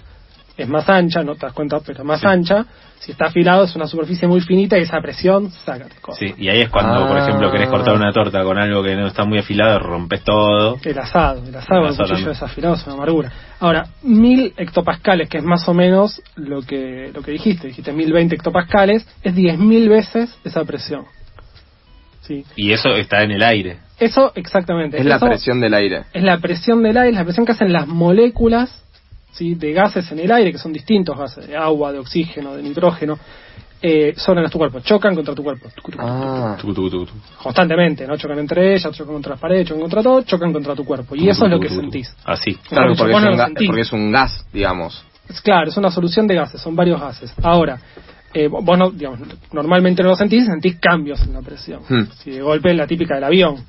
es 0.58 0.68
más 0.68 0.86
ancha, 0.88 1.22
no 1.22 1.34
te 1.36 1.46
das 1.46 1.52
cuenta, 1.54 1.80
pero 1.80 2.04
más 2.04 2.20
Sí. 2.20 2.26
ancha. 2.26 2.66
Si 2.98 3.12
está 3.12 3.26
afilado 3.26 3.62
es 3.64 3.76
una 3.76 3.86
superficie 3.86 4.26
muy 4.26 4.40
finita 4.40 4.76
y 4.76 4.82
esa 4.82 5.00
presión 5.00 5.50
saca 5.52 5.86
cosas. 6.00 6.18
Sí, 6.18 6.34
y 6.36 6.48
ahí 6.48 6.62
es 6.62 6.68
cuando, 6.68 7.06
por 7.06 7.16
Ah. 7.16 7.22
ejemplo, 7.26 7.50
querés 7.52 7.68
cortar 7.70 7.94
una 7.94 8.12
torta 8.12 8.42
con 8.42 8.58
algo 8.58 8.82
que 8.82 8.96
no 8.96 9.06
está 9.06 9.24
muy 9.24 9.38
afilado, 9.38 9.78
rompes 9.78 10.24
todo. 10.24 10.76
El 10.82 10.98
asado, 10.98 11.44
el 11.46 11.54
asado 11.54 11.82
El 11.82 11.86
cuchillo 11.90 12.06
también. 12.08 12.28
desafilado 12.30 12.74
es 12.74 12.84
una 12.86 12.94
amargura. 12.96 13.32
Ahora, 13.60 13.86
mil 14.02 14.52
hectopascales, 14.56 15.28
que 15.28 15.38
es 15.38 15.44
más 15.44 15.66
o 15.68 15.74
menos 15.74 16.20
lo 16.34 16.62
que, 16.62 17.12
lo 17.14 17.22
que 17.22 17.30
dijiste, 17.30 17.68
dijiste 17.68 17.92
1020 17.92 18.34
hectopascales, 18.34 19.06
es 19.22 19.34
10.000 19.34 19.88
veces 19.88 20.36
esa 20.44 20.64
presión. 20.64 21.04
Sí. 22.22 22.44
Y 22.56 22.72
eso 22.72 22.90
está 22.90 23.22
en 23.22 23.30
el 23.30 23.42
aire. 23.42 23.78
Eso 23.98 24.32
exactamente. 24.34 24.98
Es 24.98 25.04
la 25.06 25.18
presión 25.18 25.60
del 25.60 25.72
aire. 25.74 26.02
Es 26.12 26.22
la 26.22 26.38
presión 26.38 26.82
del 26.82 26.96
aire, 26.98 27.10
es 27.10 27.16
la 27.16 27.24
presión 27.24 27.46
que 27.46 27.52
hacen 27.52 27.72
las 27.72 27.86
moléculas 27.86 28.84
¿sí? 29.32 29.54
de 29.54 29.72
gases 29.72 30.10
en 30.12 30.20
el 30.20 30.30
aire, 30.30 30.52
que 30.52 30.58
son 30.58 30.72
distintos 30.72 31.16
gases, 31.16 31.46
de 31.46 31.56
agua, 31.56 31.92
de 31.92 31.98
oxígeno, 31.98 32.56
de 32.56 32.62
nitrógeno, 32.62 33.18
eh, 33.80 34.14
sobre 34.16 34.40
nuestro 34.40 34.58
cuerpo, 34.58 34.80
chocan 34.80 35.14
contra 35.14 35.34
tu 35.34 35.44
cuerpo. 35.44 35.68
Ah. 35.98 36.56
Constantemente, 37.40 38.06
¿no? 38.06 38.16
Chocan 38.16 38.38
entre 38.40 38.74
ellas, 38.74 38.92
chocan 38.92 39.14
contra 39.14 39.32
las 39.32 39.40
paredes, 39.40 39.68
chocan 39.68 39.82
contra 39.82 40.02
todo, 40.02 40.22
chocan 40.22 40.52
contra 40.52 40.74
tu 40.74 40.84
cuerpo. 40.84 41.14
Y 41.14 41.28
eso 41.28 41.44
es 41.44 41.50
lo 41.50 41.60
que 41.60 41.68
sentís. 41.68 42.12
Así. 42.24 42.54
Claro, 42.68 42.94
porque 42.96 43.12
es, 43.14 43.22
un 43.24 43.36
sentís. 43.38 43.66
porque 43.68 43.82
es 43.82 43.92
un 43.92 44.10
gas, 44.10 44.44
digamos. 44.52 45.04
Es 45.28 45.40
claro, 45.40 45.68
es 45.68 45.76
una 45.76 45.90
solución 45.90 46.26
de 46.26 46.34
gases, 46.34 46.60
son 46.60 46.74
varios 46.74 47.00
gases. 47.00 47.32
Ahora, 47.42 47.78
eh, 48.34 48.48
vos 48.48 48.76
no, 48.76 48.90
digamos, 48.90 49.20
normalmente 49.52 50.02
no 50.02 50.10
lo 50.10 50.16
sentís, 50.16 50.46
sentís 50.46 50.78
cambios 50.80 51.22
en 51.22 51.34
la 51.34 51.42
presión. 51.42 51.82
Hmm. 51.88 52.08
Si 52.18 52.32
de 52.32 52.42
golpe 52.42 52.74
la 52.74 52.86
típica 52.86 53.14
del 53.14 53.24
avión, 53.24 53.64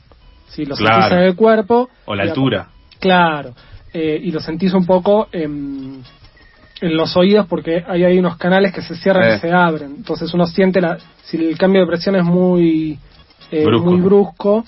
si 0.47 0.65
lo 0.65 0.75
Claro. 0.75 1.01
sentís 1.01 1.17
en 1.17 1.23
el 1.23 1.35
cuerpo. 1.35 1.89
O 2.05 2.15
la 2.15 2.23
digamos, 2.23 2.37
altura. 2.37 2.69
Claro, 2.99 3.53
eh, 3.93 4.19
y 4.23 4.31
lo 4.31 4.39
sentís 4.39 4.73
un 4.73 4.85
poco 4.85 5.27
en, 5.31 6.03
en 6.81 6.97
los 6.97 7.15
oídos 7.17 7.47
porque 7.47 7.83
ahí 7.87 8.03
hay 8.03 8.17
unos 8.17 8.37
canales 8.37 8.73
que 8.73 8.81
se 8.81 8.95
cierran 8.95 9.35
y 9.35 9.39
se 9.39 9.51
abren. 9.51 9.95
Entonces 9.97 10.33
uno 10.33 10.45
siente 10.45 10.81
la, 10.81 10.97
si 11.23 11.37
el 11.37 11.57
cambio 11.57 11.81
de 11.81 11.87
presión 11.87 12.15
es 12.15 12.23
muy, 12.23 12.99
eh, 13.51 13.65
Brusco. 13.65 13.89
muy 13.89 14.01
brusco, 14.01 14.63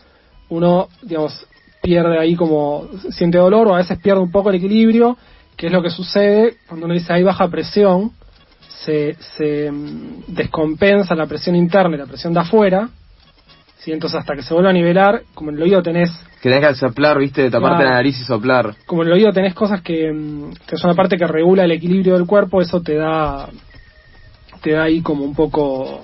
uno, 0.49 0.87
digamos, 1.01 1.47
pierde 1.81 2.19
ahí 2.19 2.35
como, 2.35 2.87
siente 3.11 3.37
dolor 3.37 3.67
o 3.67 3.75
a 3.75 3.77
veces 3.77 3.97
pierde 3.99 4.21
un 4.21 4.31
poco 4.31 4.49
el 4.49 4.55
equilibrio, 4.55 5.17
que 5.55 5.67
es 5.67 5.73
lo 5.73 5.81
que 5.81 5.89
sucede 5.89 6.55
cuando 6.67 6.85
uno 6.85 6.95
dice 6.95 7.13
hay 7.13 7.23
baja 7.23 7.47
presión, 7.47 8.11
se, 8.85 9.15
se 9.37 9.71
mm, 9.71 10.23
descompensa 10.27 11.15
la 11.15 11.27
presión 11.27 11.55
interna 11.55 11.95
y 11.95 11.99
la 11.99 12.05
presión 12.05 12.33
de 12.33 12.39
afuera, 12.39 12.89
¿sí? 13.83 13.91
entonces 13.91 14.19
hasta 14.19 14.35
que 14.35 14.43
se 14.43 14.53
vuelva 14.53 14.69
a 14.69 14.73
nivelar, 14.73 15.23
como 15.33 15.49
en 15.51 15.57
el 15.57 15.63
oído 15.63 15.81
tenés 15.83 16.09
Que 16.41 16.49
tenés 16.49 16.67
que 16.69 16.75
soplar, 16.75 17.17
viste, 17.19 17.49
taparte 17.51 17.77
Claro. 17.77 17.89
la 17.89 17.95
nariz 17.97 18.19
y 18.19 18.23
soplar. 18.23 18.75
como 18.85 19.03
en 19.03 19.09
el 19.09 19.13
oído 19.13 19.31
tenés 19.31 19.53
cosas 19.53 19.81
que, 19.81 20.11
mm, 20.11 20.53
que 20.67 20.75
es 20.75 20.83
una 20.83 20.95
parte 20.95 21.17
que 21.17 21.27
regula 21.27 21.63
el 21.65 21.71
equilibrio 21.71 22.13
del 22.15 22.25
cuerpo, 22.25 22.61
eso 22.61 22.81
te 22.81 22.95
da 22.95 23.47
te 24.61 24.71
da 24.73 24.83
ahí 24.83 25.01
como 25.01 25.23
un 25.23 25.33
poco 25.35 26.03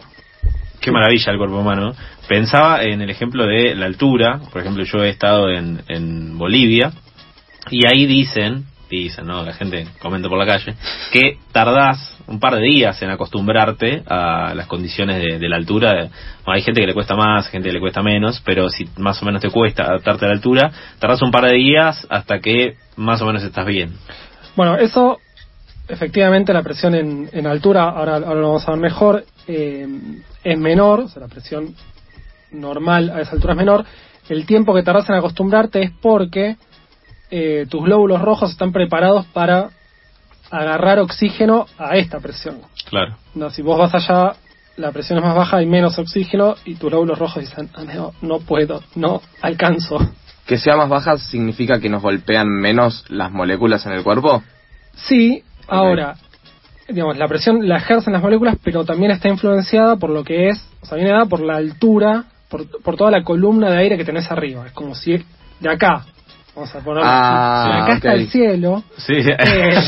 Qué 0.80 0.92
maravilla 0.92 1.32
el 1.32 1.38
cuerpo 1.38 1.58
humano. 1.60 1.92
Pensaba 2.30 2.82
en 2.84 3.02
el 3.02 3.10
ejemplo 3.10 3.46
de 3.46 3.76
la 3.76 3.88
altura. 3.88 4.40
Por 4.52 4.62
ejemplo, 4.62 4.84
yo 4.86 5.04
he 5.04 5.10
estado 5.10 5.50
en, 5.50 5.82
en 5.90 6.38
Bolivia 6.38 6.92
y 7.72 7.86
ahí 7.88 8.06
dicen, 8.06 8.66
dicen, 8.96 9.26
¿no? 9.26 9.44
La 9.44 9.54
gente 9.54 9.88
comenta 10.00 10.30
por 10.30 10.38
la 10.38 10.46
calle, 10.46 10.76
que 11.12 11.38
tardás 11.52 12.18
un 12.28 12.40
par 12.40 12.56
de 12.56 12.62
días 12.62 13.02
en 13.02 13.10
acostumbrarte 13.10 14.04
a 14.08 14.54
las 14.56 14.68
condiciones 14.68 15.22
de, 15.22 15.40
de 15.40 15.50
la 15.50 15.56
altura. 15.56 16.10
Hay 16.46 16.62
gente 16.62 16.82
que 16.82 16.88
le 16.88 16.94
cuesta 16.94 17.16
más, 17.16 17.48
gente 17.50 17.70
que 17.70 17.74
le 17.74 17.80
cuesta 17.80 18.02
menos, 18.02 18.42
pero 18.46 18.70
si 18.70 18.88
más 18.98 19.22
o 19.22 19.26
menos 19.26 19.42
te 19.42 19.50
cuesta 19.50 19.84
adaptarte 19.84 20.26
a 20.26 20.30
la 20.30 20.34
altura, 20.36 20.72
tardás 21.00 21.22
un 21.22 21.32
par 21.32 21.46
de 21.46 21.56
días 21.56 22.06
hasta 22.10 22.40
que 22.40 22.76
más 22.96 23.22
o 23.22 23.26
menos 23.26 23.44
estás 23.44 23.66
bien. 23.66 23.94
Bueno, 24.56 24.76
eso, 24.76 25.20
efectivamente, 25.88 26.54
la 26.54 26.64
presión 26.64 26.96
en, 26.96 27.48
altura, 27.48 27.84
ahora, 27.90 28.16
ahora 28.16 28.42
lo 28.42 28.48
vamos 28.48 28.68
a 28.68 28.72
ver 28.72 28.80
mejor, 28.80 29.26
eh, 29.48 29.88
es 30.44 30.58
menor, 30.58 31.02
o 31.02 31.08
sea, 31.08 31.22
la 31.22 31.28
presión 31.28 31.76
normal 32.52 33.12
a 33.14 33.22
esa 33.22 33.34
altura 33.34 33.54
es 33.54 33.58
menor. 33.58 33.86
El 34.30 34.46
tiempo 34.46 34.74
que 34.74 34.84
tardas 34.84 35.10
en 35.10 35.16
acostumbrarte 35.16 35.82
es 35.82 35.92
porque 36.02 36.58
eh, 37.30 37.66
tus 37.70 37.84
glóbulos 37.84 38.22
rojos 38.22 38.52
están 38.52 38.72
preparados 38.72 39.26
para 39.28 39.70
agarrar 40.50 41.00
oxígeno 41.00 41.66
a 41.78 41.98
esta 41.98 42.20
presión. 42.20 42.62
Claro. 42.90 43.18
No, 43.36 43.50
si 43.50 43.62
vos 43.62 43.78
vas 43.78 43.94
allá, 43.94 44.36
la 44.78 44.92
presión 44.92 45.20
es 45.20 45.26
más 45.26 45.36
baja, 45.36 45.58
hay 45.58 45.66
menos 45.66 45.98
oxígeno 46.00 46.56
y 46.66 46.76
tus 46.76 46.90
glóbulos 46.90 47.20
rojos 47.20 47.44
dicen, 47.44 47.70
"Ah, 47.74 47.84
no, 47.84 48.14
no 48.22 48.40
puedo, 48.40 48.82
no 48.96 49.22
alcanzo. 49.42 49.98
Que 50.46 50.58
sea 50.58 50.78
más 50.78 50.88
baja 50.88 51.18
significa 51.18 51.80
que 51.80 51.90
nos 51.90 52.02
golpean 52.02 52.48
menos 52.48 53.04
las 53.10 53.32
moléculas 53.32 53.86
en 53.86 53.94
el 53.94 54.04
cuerpo. 54.04 54.44
Sí, 54.96 55.44
ahora, 55.68 56.16
digamos, 56.88 57.18
la 57.18 57.28
presión 57.28 57.68
la 57.68 57.78
ejercen 57.78 58.14
las 58.14 58.22
moléculas, 58.22 58.56
pero 58.64 58.86
también 58.86 59.12
está 59.12 59.28
influenciada 59.28 59.98
por 59.98 60.10
lo 60.10 60.24
que 60.24 60.50
es, 60.50 60.70
o 60.82 60.86
sea, 60.86 60.96
viene 60.96 61.12
dada 61.12 61.26
por 61.26 61.42
la 61.42 61.58
altura, 61.58 62.26
por, 62.50 62.82
por 62.82 62.96
toda 62.96 63.12
la 63.12 63.24
columna 63.24 63.70
de 63.70 63.78
aire 63.78 63.98
que 63.98 64.06
tenés 64.06 64.32
arriba. 64.32 64.66
Es 64.68 64.72
como 64.72 64.96
si 64.96 65.22
de 65.60 65.70
acá, 65.70 66.06
vamos 66.58 66.76
a 66.76 66.80
ponerlo 66.80 67.08
Ah, 67.10 67.84
acá 67.84 67.94
está 67.94 68.14
el 68.14 68.30
cielo, 68.30 68.84
Sí. 68.98 69.14
Eh. 69.16 69.36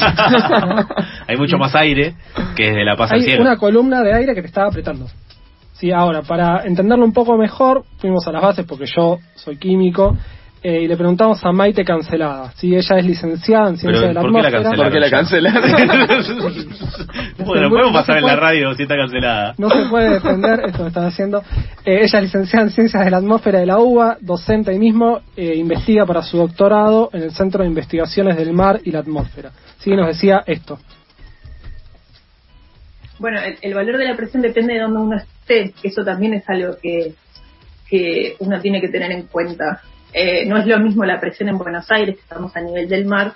hay 1.27 1.37
mucho 1.37 1.57
más 1.57 1.73
aire 1.75 2.13
que 2.55 2.67
desde 2.67 2.85
la 2.85 2.95
paz 2.95 3.11
al 3.11 3.19
hay 3.19 3.25
cielo. 3.25 3.41
una 3.41 3.57
columna 3.57 4.01
de 4.03 4.13
aire 4.13 4.35
que 4.35 4.41
te 4.41 4.47
está 4.47 4.65
apretando. 4.67 5.07
Sí, 5.73 5.91
ahora, 5.91 6.21
para 6.21 6.65
entenderlo 6.65 7.05
un 7.05 7.13
poco 7.13 7.37
mejor, 7.37 7.85
fuimos 7.99 8.27
a 8.27 8.31
las 8.31 8.41
bases 8.41 8.65
porque 8.67 8.85
yo 8.85 9.17
soy 9.35 9.57
químico. 9.57 10.17
Eh, 10.61 10.81
y 10.81 10.87
le 10.87 10.97
preguntamos 10.97 11.43
a 11.45 11.51
Maite 11.51 11.85
Cancelada. 11.85 12.51
Si 12.55 12.75
ella 12.75 12.97
es 12.97 13.05
licenciada 13.05 13.69
en 13.69 13.77
Ciencia 13.77 14.07
de 14.07 14.13
la 14.13 14.21
¿por 14.21 14.31
qué 14.33 14.41
la 14.41 14.47
Atmósfera. 14.49 14.83
¿Por 14.83 14.91
qué 14.91 14.99
la 14.99 15.09
cancelaron? 15.09 15.71
bueno, 17.45 17.61
No 17.63 17.69
podemos 17.69 17.91
se 17.91 17.97
pasar 17.97 18.17
en 18.17 18.23
la 18.23 18.27
puede- 18.33 18.35
radio 18.41 18.73
si 18.75 18.83
está 18.83 18.95
cancelada. 18.97 19.53
No 19.57 19.69
se 19.69 19.89
puede 19.89 20.09
defender 20.15 20.61
esto 20.65 20.81
que 20.83 20.87
están 20.89 21.05
haciendo. 21.05 21.39
Eh, 21.85 21.99
ella 22.03 22.17
es 22.19 22.23
licenciada 22.23 22.65
en 22.65 22.71
Ciencias 22.71 23.05
de 23.05 23.11
la 23.11 23.17
Atmósfera 23.17 23.59
de 23.59 23.65
la 23.65 23.79
UBA, 23.79 24.17
docente 24.21 24.71
ahí 24.71 24.79
mismo, 24.79 25.21
eh, 25.37 25.55
investiga 25.55 26.05
para 26.05 26.23
su 26.23 26.37
doctorado 26.37 27.09
en 27.13 27.23
el 27.23 27.31
Centro 27.31 27.63
de 27.63 27.69
Investigaciones 27.69 28.35
del 28.37 28.51
Mar 28.53 28.81
y 28.83 28.91
la 28.91 28.99
Atmósfera. 28.99 29.51
Sí, 29.79 29.91
nos 29.91 30.07
decía 30.07 30.43
esto. 30.45 30.77
Bueno, 33.19 33.39
el, 33.41 33.57
el 33.61 33.73
valor 33.73 33.97
de 33.97 34.05
la 34.05 34.15
presión 34.15 34.41
depende 34.41 34.73
de 34.73 34.79
dónde 34.81 34.99
uno 34.99 35.17
esté, 35.17 35.73
eso 35.83 36.03
también 36.05 36.33
es 36.35 36.47
algo 36.49 36.75
que, 36.81 37.13
que 37.89 38.35
uno 38.39 38.59
tiene 38.61 38.79
que 38.79 38.87
tener 38.89 39.11
en 39.11 39.23
cuenta. 39.23 39.81
Eh, 40.11 40.45
no 40.45 40.57
es 40.57 40.65
lo 40.65 40.79
mismo 40.79 41.05
la 41.05 41.19
presión 41.19 41.49
en 41.49 41.57
Buenos 41.57 41.89
Aires, 41.91 42.15
que 42.15 42.21
estamos 42.21 42.55
a 42.55 42.61
nivel 42.61 42.89
del 42.89 43.05
mar, 43.05 43.33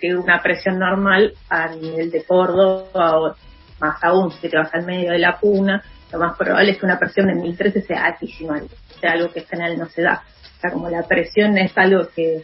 que 0.00 0.14
una 0.14 0.42
presión 0.42 0.78
normal 0.78 1.34
a 1.48 1.68
nivel 1.68 2.10
de 2.10 2.24
Córdoba 2.24 3.18
o 3.18 3.34
más 3.80 4.02
aún, 4.02 4.32
si 4.32 4.48
te 4.48 4.56
vas 4.56 4.72
al 4.74 4.84
medio 4.84 5.12
de 5.12 5.18
la 5.18 5.38
puna, 5.38 5.82
lo 6.12 6.18
más 6.18 6.36
probable 6.36 6.72
es 6.72 6.78
que 6.78 6.86
una 6.86 6.98
presión 6.98 7.26
de 7.26 7.34
1013 7.34 7.82
sea 7.82 8.06
altísima, 8.06 8.60
sea 9.00 9.12
algo 9.12 9.32
que 9.32 9.40
en 9.40 9.46
general 9.46 9.78
no 9.78 9.86
se 9.86 10.02
da. 10.02 10.22
O 10.56 10.60
sea, 10.60 10.70
como 10.72 10.88
la 10.88 11.02
presión 11.02 11.58
es 11.58 11.76
algo 11.76 12.08
que, 12.14 12.42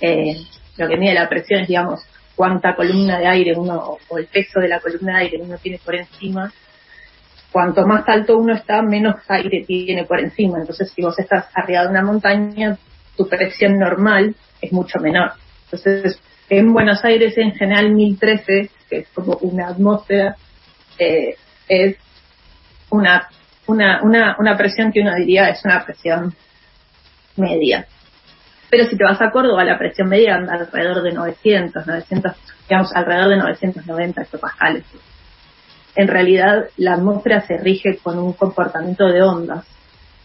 eh, 0.00 0.36
lo 0.76 0.88
que 0.88 0.96
mide 0.96 1.14
la 1.14 1.28
presión 1.28 1.60
es, 1.60 1.68
digamos, 1.68 2.00
cuánta 2.34 2.74
columna 2.74 3.18
de 3.18 3.26
aire 3.26 3.54
uno, 3.56 3.98
o 4.08 4.18
el 4.18 4.26
peso 4.26 4.60
de 4.60 4.68
la 4.68 4.80
columna 4.80 5.18
de 5.18 5.24
aire 5.24 5.42
uno 5.42 5.58
tiene 5.58 5.78
por 5.84 5.94
encima, 5.94 6.52
cuanto 7.52 7.86
más 7.86 8.08
alto 8.08 8.38
uno 8.38 8.54
está, 8.54 8.80
menos 8.82 9.16
aire 9.28 9.64
tiene 9.66 10.04
por 10.04 10.20
encima. 10.20 10.58
Entonces, 10.58 10.90
si 10.94 11.02
vos 11.02 11.18
estás 11.18 11.46
arriba 11.54 11.82
de 11.82 11.88
una 11.88 12.02
montaña, 12.02 12.78
tu 13.20 13.28
presión 13.28 13.78
normal 13.78 14.34
es 14.62 14.72
mucho 14.72 14.98
menor. 14.98 15.32
Entonces, 15.64 16.18
en 16.48 16.72
Buenos 16.72 17.04
Aires, 17.04 17.36
en 17.36 17.52
general, 17.52 17.90
1013, 17.90 18.70
que 18.88 18.96
es 18.96 19.08
como 19.08 19.34
una 19.42 19.68
atmósfera, 19.68 20.36
eh, 20.98 21.34
es 21.68 21.96
una, 22.88 23.28
una, 23.66 24.00
una, 24.02 24.36
una 24.38 24.56
presión 24.56 24.90
que 24.90 25.00
uno 25.02 25.14
diría 25.14 25.50
es 25.50 25.62
una 25.66 25.84
presión 25.84 26.34
media. 27.36 27.86
Pero 28.70 28.86
si 28.86 28.96
te 28.96 29.04
vas 29.04 29.20
a 29.20 29.30
Córdoba, 29.30 29.64
la 29.64 29.76
presión 29.76 30.08
media 30.08 30.36
anda 30.36 30.54
alrededor 30.54 31.02
de 31.02 31.12
900, 31.12 31.86
900, 31.86 32.32
digamos, 32.70 32.90
alrededor 32.94 33.28
de 33.28 33.36
990 33.36 34.22
hectopascales. 34.22 34.84
En 35.94 36.08
realidad, 36.08 36.70
la 36.78 36.94
atmósfera 36.94 37.42
se 37.42 37.58
rige 37.58 37.98
con 38.02 38.18
un 38.18 38.32
comportamiento 38.32 39.08
de 39.08 39.20
ondas. 39.20 39.66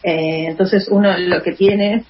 Eh, 0.02 0.46
entonces, 0.48 0.88
uno 0.90 1.18
lo 1.18 1.44
que 1.44 1.52
tiene, 1.52 2.06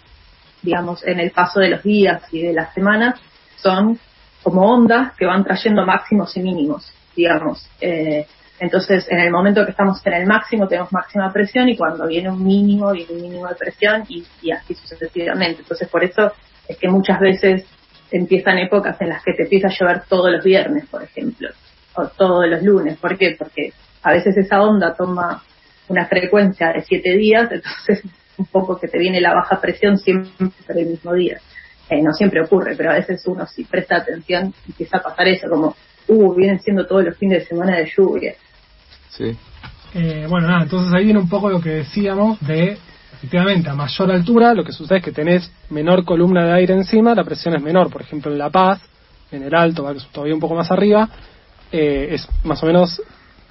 digamos, 0.61 1.05
en 1.05 1.19
el 1.19 1.31
paso 1.31 1.59
de 1.59 1.69
los 1.69 1.83
días 1.83 2.23
y 2.31 2.41
de 2.41 2.53
las 2.53 2.73
semanas, 2.73 3.19
son 3.57 3.99
como 4.43 4.61
ondas 4.61 5.15
que 5.17 5.25
van 5.25 5.43
trayendo 5.43 5.85
máximos 5.85 6.35
y 6.37 6.41
mínimos, 6.41 6.91
digamos. 7.15 7.67
Eh, 7.81 8.25
entonces, 8.59 9.05
en 9.09 9.19
el 9.19 9.31
momento 9.31 9.65
que 9.65 9.71
estamos 9.71 10.05
en 10.05 10.13
el 10.13 10.25
máximo, 10.27 10.67
tenemos 10.67 10.91
máxima 10.93 11.31
presión 11.33 11.67
y 11.67 11.75
cuando 11.75 12.07
viene 12.07 12.29
un 12.29 12.43
mínimo, 12.43 12.91
viene 12.91 13.13
un 13.13 13.21
mínimo 13.21 13.47
de 13.47 13.55
presión 13.55 14.03
y, 14.07 14.23
y 14.41 14.51
así 14.51 14.75
sucesivamente. 14.75 15.61
Entonces, 15.61 15.89
por 15.89 16.03
eso 16.03 16.31
es 16.67 16.77
que 16.77 16.87
muchas 16.87 17.19
veces 17.19 17.65
empiezan 18.11 18.57
épocas 18.59 18.99
en 19.01 19.09
las 19.09 19.23
que 19.23 19.33
te 19.33 19.43
empieza 19.43 19.67
a 19.67 19.71
llover 19.77 20.03
todos 20.07 20.31
los 20.31 20.43
viernes, 20.43 20.85
por 20.87 21.03
ejemplo, 21.03 21.49
o 21.95 22.07
todos 22.07 22.47
los 22.47 22.63
lunes. 22.63 22.97
¿Por 22.97 23.17
qué? 23.17 23.35
Porque 23.37 23.73
a 24.03 24.11
veces 24.13 24.37
esa 24.37 24.61
onda 24.61 24.93
toma 24.95 25.43
una 25.87 26.05
frecuencia 26.05 26.71
de 26.71 26.81
siete 26.81 27.15
días, 27.17 27.51
entonces 27.51 28.03
un 28.37 28.45
poco 28.45 28.77
que 28.79 28.87
te 28.87 28.97
viene 28.97 29.21
la 29.21 29.33
baja 29.33 29.59
presión 29.59 29.97
siempre 29.97 30.49
el 30.69 30.87
mismo 30.87 31.13
día. 31.13 31.39
Eh, 31.89 32.01
no 32.01 32.11
siempre 32.13 32.41
ocurre, 32.41 32.75
pero 32.75 32.91
a 32.91 32.95
veces 32.95 33.23
uno 33.27 33.45
si 33.45 33.63
presta 33.63 33.97
atención 33.97 34.53
empieza 34.67 34.97
a 34.97 35.03
pasar 35.03 35.27
eso, 35.27 35.47
como, 35.49 35.75
uh, 36.07 36.33
vienen 36.33 36.59
siendo 36.59 36.85
todos 36.87 37.03
los 37.03 37.17
fines 37.17 37.39
de 37.39 37.45
semana 37.45 37.77
de 37.77 37.91
lluvia. 37.95 38.33
Sí. 39.09 39.37
Eh, 39.93 40.25
bueno, 40.27 40.47
nada, 40.47 40.63
entonces 40.63 40.93
ahí 40.93 41.05
viene 41.05 41.19
un 41.19 41.29
poco 41.29 41.49
lo 41.49 41.61
que 41.61 41.69
decíamos 41.69 42.39
de, 42.41 42.77
efectivamente, 43.13 43.69
a 43.69 43.75
mayor 43.75 44.11
altura, 44.11 44.53
lo 44.53 44.63
que 44.63 44.71
sucede 44.71 44.97
es 44.97 45.03
que 45.05 45.11
tenés 45.11 45.49
menor 45.69 46.03
columna 46.03 46.45
de 46.45 46.53
aire 46.53 46.73
encima, 46.73 47.15
la 47.15 47.23
presión 47.23 47.55
es 47.55 47.61
menor. 47.61 47.89
Por 47.89 48.01
ejemplo, 48.01 48.31
en 48.31 48.37
La 48.37 48.49
Paz, 48.49 48.81
en 49.31 49.43
el 49.43 49.53
Alto, 49.55 49.83
va, 49.83 49.91
que 49.91 49.99
es 49.99 50.07
todavía 50.07 50.33
un 50.33 50.41
poco 50.41 50.55
más 50.55 50.71
arriba, 50.71 51.07
eh, 51.71 52.09
es 52.11 52.27
más 52.43 52.61
o 52.63 52.65
menos 52.65 53.01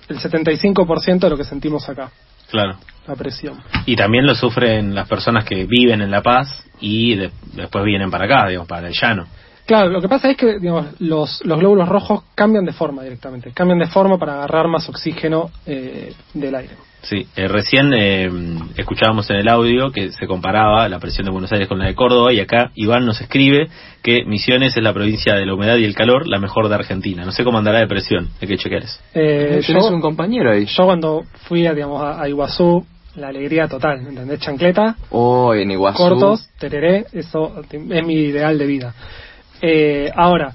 el 0.08 0.18
75% 0.18 1.20
de 1.20 1.30
lo 1.30 1.36
que 1.36 1.44
sentimos 1.44 1.88
acá, 1.88 2.10
Claro. 2.50 2.76
La 3.06 3.14
presión. 3.14 3.61
Y 3.87 3.96
también 3.96 4.26
lo 4.26 4.34
sufren 4.34 4.94
las 4.94 5.08
personas 5.08 5.44
que 5.44 5.64
viven 5.66 6.00
en 6.00 6.11
La 6.11 6.23
Paz 6.23 6.64
y 6.80 7.14
de- 7.16 7.30
después 7.54 7.84
vienen 7.84 8.11
para 8.11 8.25
acá, 8.25 8.49
digamos, 8.49 8.68
para 8.68 8.88
el 8.88 8.94
llano. 8.94 9.26
Claro, 9.66 9.88
lo 9.88 10.02
que 10.02 10.08
pasa 10.08 10.30
es 10.30 10.37
que 10.37 10.58
digamos, 10.58 10.88
los, 11.00 11.42
los 11.46 11.58
glóbulos 11.58 11.88
rojos 11.88 12.23
cambian 12.34 12.66
de 12.66 12.73
forma 12.73 13.02
directamente, 13.02 13.50
cambian 13.52 13.78
de 13.78 13.87
forma 13.87 14.18
para 14.18 14.34
agarrar 14.34 14.68
más 14.68 14.88
oxígeno 14.90 15.50
eh, 15.64 16.12
del 16.34 16.54
aire. 16.54 16.75
Sí, 17.00 17.26
eh, 17.37 17.49
recién 17.49 17.92
eh, 17.94 18.30
escuchábamos 18.76 19.28
en 19.30 19.37
el 19.37 19.49
audio 19.49 19.90
que 19.90 20.11
se 20.12 20.26
comparaba 20.26 20.88
la 20.88 20.99
presión 20.99 21.26
de 21.26 21.30
Buenos 21.32 21.52
Aires 21.52 21.68
con 21.68 21.78
la 21.78 21.87
de 21.87 21.94
Córdoba 21.94 22.32
y 22.32 22.40
acá 22.40 22.70
Iván 22.75 23.04
nos 23.06 23.20
escribe 23.20 23.68
que 24.02 24.25
Misiones 24.25 24.75
es 24.76 24.82
la 24.82 24.92
provincia 24.94 25.34
de 25.34 25.44
la 25.46 25.54
humedad 25.54 25.76
y 25.76 25.84
el 25.84 25.94
calor, 25.94 26.26
la 26.26 26.38
mejor 26.38 26.68
de 26.68 26.75
Argentina. 26.75 27.25
No 27.25 27.32
sé 27.32 27.44
cómo 27.44 27.56
andará 27.58 27.80
de 27.80 27.87
presión, 27.87 28.28
hay 28.40 28.49
que 28.49 28.56
chequear 28.58 28.84
eso. 28.84 28.99
Eh, 29.14 29.61
yo, 29.66 29.87
un 29.88 30.00
compañero 30.00 30.50
ahí. 30.52 30.64
yo 30.66 30.84
cuando 30.84 31.25
fui 31.46 31.66
a, 31.66 31.73
digamos, 31.75 32.02
a, 32.02 32.23
a 32.23 32.28
Iguazú, 32.28 32.87
la 33.16 33.28
alegría 33.28 33.68
total, 33.68 34.06
¿entendés? 34.06 34.40
Chancleta, 34.40 34.97
Oh, 35.11 35.54
en 35.54 35.71
Iguazú. 35.71 35.99
cortos, 35.99 36.49
tereré, 36.59 37.06
eso 37.12 37.62
es 37.71 38.04
mi 38.06 38.14
ideal 38.14 38.59
de 38.59 38.66
vida. 38.66 38.94
Eh, 39.62 40.11
ahora, 40.14 40.52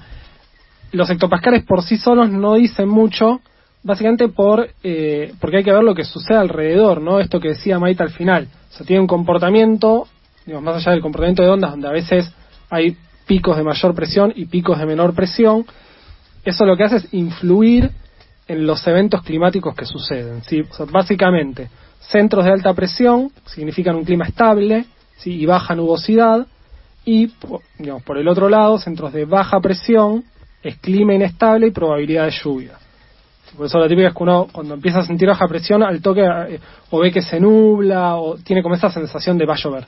los 0.92 1.08
hectopascales 1.08 1.64
por 1.64 1.82
sí 1.82 1.96
solos 1.96 2.30
no 2.30 2.54
dicen 2.54 2.88
mucho, 2.88 3.40
básicamente 3.82 4.28
por 4.28 4.68
eh, 4.82 5.32
porque 5.40 5.58
hay 5.58 5.64
que 5.64 5.72
ver 5.72 5.82
lo 5.82 5.94
que 5.94 6.04
sucede 6.04 6.36
alrededor, 6.36 7.00
¿no? 7.00 7.18
Esto 7.20 7.40
que 7.40 7.48
decía 7.48 7.78
Maite 7.78 8.02
al 8.02 8.10
final. 8.10 8.48
O 8.70 8.72
sea, 8.74 8.86
tiene 8.86 9.00
un 9.00 9.06
comportamiento, 9.06 10.06
digamos, 10.44 10.64
más 10.64 10.76
allá 10.76 10.92
del 10.92 11.00
comportamiento 11.02 11.42
de 11.42 11.48
ondas, 11.48 11.70
donde 11.70 11.88
a 11.88 11.92
veces 11.92 12.30
hay 12.68 12.96
picos 13.26 13.56
de 13.56 13.62
mayor 13.62 13.94
presión 13.94 14.32
y 14.34 14.46
picos 14.46 14.78
de 14.78 14.86
menor 14.86 15.14
presión. 15.14 15.64
Eso 16.44 16.64
lo 16.64 16.76
que 16.76 16.84
hace 16.84 16.96
es 16.96 17.14
influir 17.14 17.90
en 18.48 18.66
los 18.66 18.84
eventos 18.86 19.22
climáticos 19.22 19.74
que 19.74 19.84
suceden. 19.86 20.42
¿sí? 20.42 20.62
O 20.68 20.74
sea, 20.74 20.86
básicamente, 20.86 21.68
centros 22.00 22.44
de 22.44 22.52
alta 22.52 22.74
presión 22.74 23.30
significan 23.46 23.96
un 23.96 24.04
clima 24.04 24.26
estable 24.26 24.86
¿sí? 25.18 25.32
y 25.32 25.46
baja 25.46 25.74
nubosidad, 25.74 26.46
y 27.04 27.32
digamos, 27.78 28.02
por 28.02 28.18
el 28.18 28.28
otro 28.28 28.48
lado, 28.48 28.78
centros 28.78 29.12
de 29.12 29.24
baja 29.24 29.60
presión 29.60 30.24
es 30.62 30.76
clima 30.78 31.14
inestable 31.14 31.68
y 31.68 31.70
probabilidad 31.70 32.26
de 32.26 32.32
lluvia. 32.32 32.72
Por 33.56 33.66
eso 33.66 33.78
la 33.78 33.88
típica 33.88 34.08
es 34.08 34.14
que 34.14 34.22
uno 34.22 34.46
cuando 34.52 34.74
empieza 34.74 35.00
a 35.00 35.04
sentir 35.04 35.28
baja 35.28 35.48
presión 35.48 35.82
al 35.82 36.00
toque 36.00 36.22
eh, 36.22 36.60
o 36.90 37.00
ve 37.00 37.10
que 37.10 37.22
se 37.22 37.40
nubla 37.40 38.16
o 38.16 38.36
tiene 38.36 38.62
como 38.62 38.74
esa 38.74 38.90
sensación 38.90 39.38
de 39.38 39.46
va 39.46 39.54
a 39.54 39.56
llover. 39.56 39.86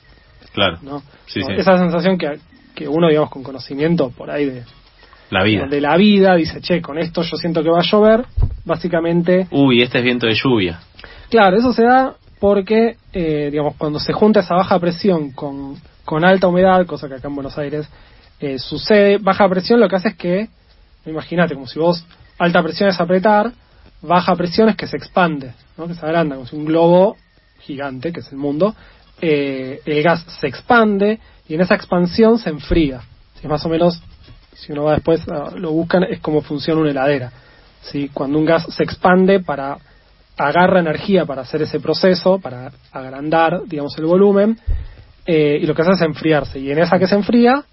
Claro, 0.53 0.79
¿no? 0.81 1.01
Sí, 1.25 1.39
¿No? 1.39 1.47
sí. 1.47 1.53
Esa 1.57 1.77
sensación 1.77 2.17
que, 2.17 2.39
que 2.75 2.87
uno, 2.87 3.07
digamos, 3.07 3.29
con 3.29 3.43
conocimiento 3.43 4.09
por 4.09 4.29
ahí 4.29 4.45
de, 4.45 4.63
la 5.29 5.43
vida. 5.43 5.67
de 5.67 5.81
la 5.81 5.95
vida, 5.95 6.35
dice, 6.35 6.59
che, 6.61 6.81
con 6.81 6.97
esto 6.97 7.21
yo 7.21 7.37
siento 7.37 7.63
que 7.63 7.69
va 7.69 7.79
a 7.79 7.83
llover, 7.83 8.25
básicamente 8.65 9.47
Uy, 9.51 9.81
este 9.81 9.99
es 9.99 10.03
viento 10.03 10.27
de 10.27 10.33
lluvia. 10.33 10.79
Claro, 11.33 11.57
eso 11.57 11.73
se 11.73 11.81
da 11.81 12.13
porque, 12.39 12.97
eh, 13.11 13.49
digamos, 13.49 13.73
cuando 13.79 13.99
se 13.99 14.13
junta 14.13 14.41
esa 14.41 14.53
baja 14.53 14.77
presión 14.77 15.31
con, 15.31 15.81
con 16.05 16.23
alta 16.23 16.47
humedad, 16.47 16.85
cosa 16.85 17.07
que 17.07 17.15
acá 17.15 17.27
en 17.27 17.33
Buenos 17.33 17.57
Aires 17.57 17.89
eh, 18.39 18.59
sucede, 18.59 19.17
baja 19.17 19.49
presión 19.49 19.79
lo 19.79 19.89
que 19.89 19.95
hace 19.95 20.09
es 20.09 20.15
que, 20.15 20.47
imagínate, 21.07 21.55
como 21.55 21.65
si 21.65 21.79
vos, 21.79 22.05
alta 22.37 22.61
presión 22.61 22.87
es 22.87 23.01
apretar, 23.01 23.51
baja 24.03 24.35
presión 24.35 24.69
es 24.69 24.75
que 24.75 24.85
se 24.85 24.95
expande, 24.95 25.55
¿no? 25.75 25.87
que 25.87 25.95
se 25.95 26.05
agranda, 26.05 26.35
como 26.35 26.47
si 26.47 26.55
un 26.55 26.65
globo 26.65 27.17
gigante, 27.61 28.13
que 28.13 28.19
es 28.19 28.31
el 28.31 28.37
mundo, 28.37 28.75
eh, 29.19 29.81
el 29.85 30.03
gas 30.03 30.23
se 30.39 30.45
expande 30.45 31.19
y 31.49 31.55
en 31.55 31.61
esa 31.61 31.73
expansión 31.73 32.37
se 32.37 32.51
enfría. 32.51 33.01
Es 33.41 33.49
más 33.49 33.65
o 33.65 33.69
menos, 33.69 34.03
si 34.53 34.71
uno 34.71 34.83
va 34.83 34.93
después, 34.93 35.25
lo 35.55 35.71
buscan, 35.71 36.03
es 36.03 36.19
como 36.19 36.43
funciona 36.43 36.81
una 36.81 36.91
heladera. 36.91 37.31
¿sí? 37.81 38.11
Cuando 38.13 38.37
un 38.37 38.45
gas 38.45 38.67
se 38.69 38.83
expande 38.83 39.39
para 39.39 39.79
agarra 40.37 40.79
energía 40.79 41.25
para 41.25 41.41
hacer 41.43 41.61
ese 41.61 41.79
proceso, 41.79 42.39
para 42.39 42.71
agrandar, 42.91 43.61
digamos, 43.65 43.97
el 43.97 44.05
volumen, 44.05 44.57
eh, 45.25 45.59
y 45.61 45.65
lo 45.65 45.73
que 45.75 45.81
hace 45.83 45.91
es 45.91 46.01
enfriarse. 46.01 46.59
Y 46.59 46.71
en 46.71 46.79
esa 46.79 46.97
que 46.99 47.07
se 47.07 47.15
enfría, 47.15 47.63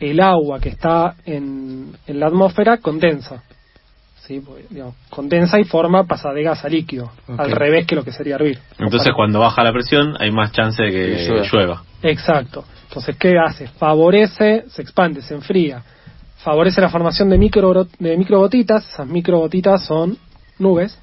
el 0.00 0.20
agua 0.20 0.58
que 0.60 0.70
está 0.70 1.14
en, 1.24 1.92
en 2.06 2.20
la 2.20 2.26
atmósfera 2.26 2.78
condensa. 2.78 3.42
¿sí? 4.26 4.42
Digamos, 4.70 4.94
condensa 5.10 5.60
y 5.60 5.64
forma, 5.64 6.04
pasa 6.04 6.32
de 6.32 6.42
gas 6.42 6.64
a 6.64 6.68
líquido, 6.68 7.12
al 7.38 7.50
revés 7.52 7.86
que 7.86 7.94
lo 7.94 8.02
que 8.04 8.10
sería 8.12 8.34
hervir. 8.34 8.58
Entonces 8.78 9.08
Para- 9.08 9.14
cuando 9.14 9.40
baja 9.40 9.62
la 9.62 9.72
presión 9.72 10.14
hay 10.18 10.32
más 10.32 10.52
chance 10.52 10.82
de 10.82 10.90
que 10.90 11.16
Que 11.16 11.28
llueva. 11.28 11.46
llueva. 11.52 11.82
Exacto. 12.02 12.64
Entonces, 12.88 13.16
¿qué 13.16 13.34
hace? 13.38 13.68
Favorece, 13.68 14.64
se 14.68 14.82
expande, 14.82 15.20
se 15.22 15.34
enfría. 15.34 15.82
Favorece 16.38 16.80
la 16.80 16.88
formación 16.88 17.28
de, 17.28 17.38
micro, 17.38 17.86
de 17.98 18.16
microgotitas. 18.16 18.88
Esas 18.88 19.06
microgotitas 19.06 19.84
son 19.84 20.16
nubes. 20.58 20.98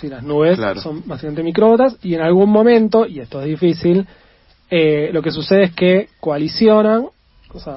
Sí, 0.00 0.08
las 0.08 0.22
nubes 0.22 0.56
Claro. 0.56 0.80
son 0.80 1.02
básicamente 1.06 1.42
microgotas. 1.42 1.96
Y 2.02 2.14
en 2.14 2.20
algún 2.22 2.50
momento, 2.50 3.06
y 3.06 3.20
esto 3.20 3.40
es 3.40 3.46
difícil, 3.46 4.06
eh, 4.70 5.10
lo 5.12 5.22
que 5.22 5.30
sucede 5.30 5.64
es 5.64 5.72
que 5.74 6.08
coalicionan 6.20 7.06
o 7.52 7.76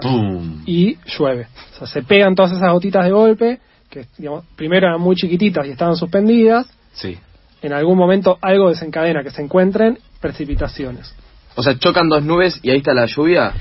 y 0.65 0.97
llueve. 1.17 1.47
O 1.75 1.77
sea, 1.77 1.87
se 1.87 2.01
pegan 2.01 2.33
todas 2.33 2.51
esas 2.53 2.71
gotitas 2.71 3.05
de 3.05 3.11
golpe, 3.11 3.59
que 3.89 4.05
digamos, 4.17 4.43
primero 4.55 4.87
eran 4.87 4.99
muy 5.01 5.15
chiquititas 5.15 5.65
y 5.67 5.69
estaban 5.71 5.95
suspendidas. 5.95 6.67
Sí. 6.93 7.17
En 7.61 7.73
algún 7.73 7.97
momento 7.97 8.37
algo 8.41 8.69
desencadena 8.69 9.21
que 9.23 9.29
se 9.29 9.41
encuentren 9.41 9.99
precipitaciones. 10.19 11.13
O 11.55 11.63
sea, 11.63 11.77
chocan 11.77 12.09
dos 12.09 12.23
nubes 12.23 12.59
y 12.63 12.69
ahí 12.71 12.77
está 12.77 12.93
la 12.93 13.05
lluvia. 13.05 13.53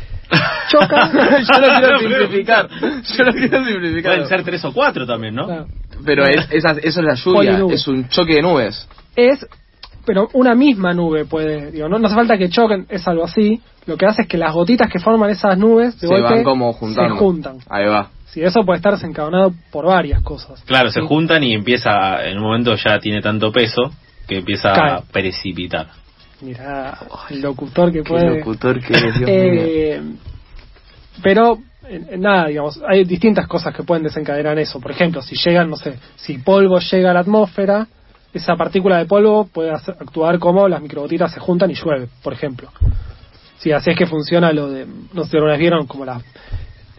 Chocan. 0.71 1.13
Yo 1.13 1.61
lo 1.61 1.79
quiero 1.79 1.99
simplificar. 2.01 2.69
Yo 2.71 3.25
lo 3.25 3.33
quiero 3.33 3.65
simplificar. 3.65 4.13
Pueden 4.15 4.29
ser 4.29 4.43
tres 4.45 4.65
o 4.65 4.73
cuatro 4.73 5.07
también, 5.07 5.35
¿no? 5.35 5.47
Claro. 5.47 5.67
Pero 6.05 6.25
es, 6.27 6.47
esa- 6.51 6.73
eso 6.73 7.01
es 7.01 7.07
la 7.07 7.15
lluvia, 7.15 7.59
es 7.75 7.87
un 7.89 8.09
choque 8.09 8.35
de 8.35 8.43
nubes. 8.43 8.89
es 9.17 9.47
pero 10.05 10.29
una 10.35 10.55
misma 10.55 10.93
nube 10.95 11.25
puede 11.25 11.73
digo 11.73 11.89
no, 11.89 11.99
no 11.99 12.07
hace 12.07 12.15
falta 12.15 12.39
que 12.39 12.49
choquen 12.49 12.87
es 12.89 13.09
algo 13.09 13.25
así 13.25 13.61
lo 13.87 13.97
que 13.97 14.07
hace 14.07 14.23
es 14.23 14.29
que 14.29 14.39
las 14.39 14.53
gotitas 14.55 14.89
que 14.89 15.01
forman 15.01 15.31
esas 15.31 15.59
nubes 15.59 15.95
de 16.01 16.07
Se 16.07 16.15
golpe 16.15 16.23
van 16.35 16.45
como 16.45 16.73
juntando. 16.75 17.15
se 17.15 17.19
juntan 17.19 17.57
Ahí 17.69 17.87
va. 17.87 18.11
si 18.27 18.41
eso 18.41 18.65
puede 18.65 18.77
estar 18.77 18.93
desencadenado 18.93 19.53
por 19.73 19.87
varias 19.87 20.23
cosas 20.23 20.63
Claro, 20.65 20.91
se 20.91 21.01
Sí. 21.01 21.07
juntan 21.09 21.43
y 21.43 21.55
empieza, 21.55 22.25
en 22.25 22.37
un 22.39 22.45
momento 22.45 22.77
ya 22.77 23.01
tiene 23.01 23.21
tanto 23.21 23.51
peso 23.51 23.91
que 24.29 24.37
empieza 24.39 24.69
a 24.75 25.03
precipitar. 25.03 25.89
mira 26.41 26.99
el 27.31 27.41
locutor 27.41 27.91
que 27.91 28.03
puede 28.05 28.39
locutor 28.39 28.79
que 28.81 28.93
Dios 28.93 29.17
mío. 29.19 29.27
Eh, 29.29 30.03
pero 31.23 31.59
en- 31.89 32.07
en 32.15 32.21
nada 32.21 32.47
digamos 32.49 32.81
hay 32.87 33.05
distintas 33.05 33.47
cosas 33.47 33.75
que 33.75 33.83
pueden 33.83 34.03
desencadenar 34.05 34.59
eso. 34.59 34.81
Por 34.81 34.91
ejemplo 34.91 35.23
si 35.23 35.37
llegan 35.37 35.71
no 35.71 35.77
sé 35.77 35.99
si 36.17 36.39
polvo 36.39 36.79
llega 36.79 37.11
a 37.11 37.15
la 37.15 37.21
atmósfera 37.21 37.87
esa 38.33 38.55
partícula 38.57 38.99
de 38.99 39.07
polvo 39.07 39.47
puede 39.47 39.71
hacer- 39.71 39.97
actuar 39.99 40.39
como 40.39 40.69
las 40.69 40.83
microgotitas 40.83 41.33
se 41.33 41.41
juntan 41.41 41.71
y 41.71 41.75
llueve 41.75 42.09
por 42.23 42.33
ejemplo. 42.33 42.71
Sí, 43.59 43.73
así 43.73 43.91
es 43.91 43.97
que 43.97 44.07
funciona 44.07 44.53
lo 44.53 44.69
de, 44.71 44.87
no 45.15 45.25
sé 45.25 45.31
si 45.31 45.37
alguna 45.39 45.53
vez 45.53 45.61
vieron 45.61 45.87
como 45.87 46.05
las, 46.05 46.23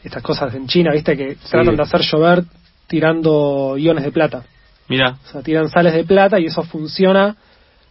estas 0.04 0.24
cosas 0.24 0.54
en 0.56 0.68
China, 0.68 0.92
viste, 0.92 1.16
que 1.16 1.36
tratan 1.50 1.76
de 1.76 1.84
hacer 1.84 2.02
llover 2.02 2.44
tirando 2.88 3.78
iones 3.78 4.04
de 4.04 4.12
plata. 4.12 4.44
Mira, 4.90 5.18
O 5.24 5.28
sea, 5.32 5.42
tiran 5.42 5.70
sales 5.70 5.94
de 5.94 6.04
plata 6.06 6.40
y 6.40 6.46
eso 6.46 6.64
funciona 6.64 7.36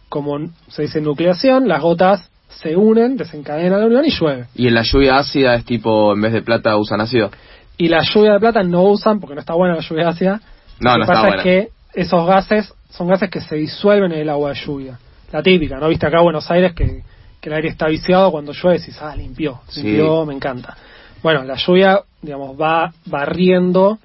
como 0.09 0.37
se 0.67 0.83
dice 0.83 0.99
nucleación, 1.01 1.67
las 1.67 1.81
gotas 1.81 2.29
se 2.49 2.75
unen, 2.75 3.17
desencadenan 3.17 3.79
la 3.81 3.85
unión 3.87 4.05
y 4.05 4.09
llueve. 4.11 4.45
Y 4.55 4.67
en 4.67 4.73
la 4.75 4.81
lluvia 4.83 5.17
ácida 5.17 5.55
es 5.55 5.65
tipo, 5.65 6.13
en 6.13 6.21
vez 6.21 6.33
de 6.33 6.41
plata 6.41 6.75
usan 6.77 7.01
ácido. 7.01 7.29
Y 7.77 7.89
la 7.89 8.01
lluvia 8.03 8.33
de 8.33 8.39
plata 8.39 8.63
no 8.63 8.83
usan, 8.83 9.19
porque 9.19 9.35
no 9.35 9.41
está 9.41 9.53
buena 9.53 9.75
la 9.75 9.81
lluvia 9.81 10.09
ácida. 10.09 10.41
No, 10.79 10.91
Lo 10.93 10.97
no 10.99 11.05
que 11.05 11.07
pasa 11.07 11.21
buena. 11.27 11.35
es 11.37 11.43
que 11.43 11.69
esos 11.93 12.25
gases 12.27 12.73
son 12.89 13.07
gases 13.07 13.29
que 13.29 13.41
se 13.41 13.55
disuelven 13.55 14.11
en 14.13 14.19
el 14.21 14.29
agua 14.29 14.49
de 14.49 14.55
lluvia. 14.65 14.97
La 15.31 15.43
típica, 15.43 15.77
¿no? 15.77 15.87
Viste 15.89 16.07
acá 16.07 16.17
en 16.17 16.23
Buenos 16.23 16.49
Aires 16.49 16.73
que, 16.73 17.03
que 17.41 17.49
el 17.49 17.55
aire 17.55 17.67
está 17.69 17.87
viciado 17.87 18.31
cuando 18.31 18.53
llueve 18.53 18.77
y 18.79 18.91
ah, 19.01 19.15
limpió, 19.15 19.59
Sí. 19.67 19.83
limpió, 19.83 20.25
me 20.25 20.33
encanta. 20.33 20.75
Bueno, 21.21 21.43
la 21.43 21.55
lluvia, 21.55 22.01
digamos, 22.21 22.59
va 22.59 22.91
barriendo 23.05 23.99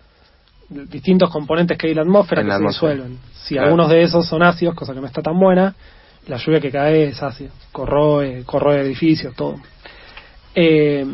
distintos 0.69 1.31
componentes 1.31 1.77
que 1.79 1.87
hay 1.87 1.91
en 1.93 1.97
la 1.97 2.03
atmósfera 2.03 2.41
En 2.41 2.47
que 2.47 2.53
la 2.53 2.59
se 2.59 2.65
disuelven. 2.67 3.19
Si 3.35 3.55
Claro. 3.55 3.67
algunos 3.69 3.89
de 3.91 4.03
esos 4.03 4.27
son 4.27 4.43
ácidos, 4.43 4.75
cosa 4.75 4.95
que 4.95 5.01
no 5.01 5.07
está 5.07 5.23
tan 5.23 5.39
buena, 5.39 5.75
la 6.26 6.37
lluvia 6.37 6.61
que 6.61 6.71
cae 6.71 7.05
es 7.09 7.23
ácida, 7.23 7.50
corroe, 7.73 8.43
corroe 8.45 8.81
edificios, 8.81 9.35
todo. 9.35 9.57
Eh, 10.55 11.05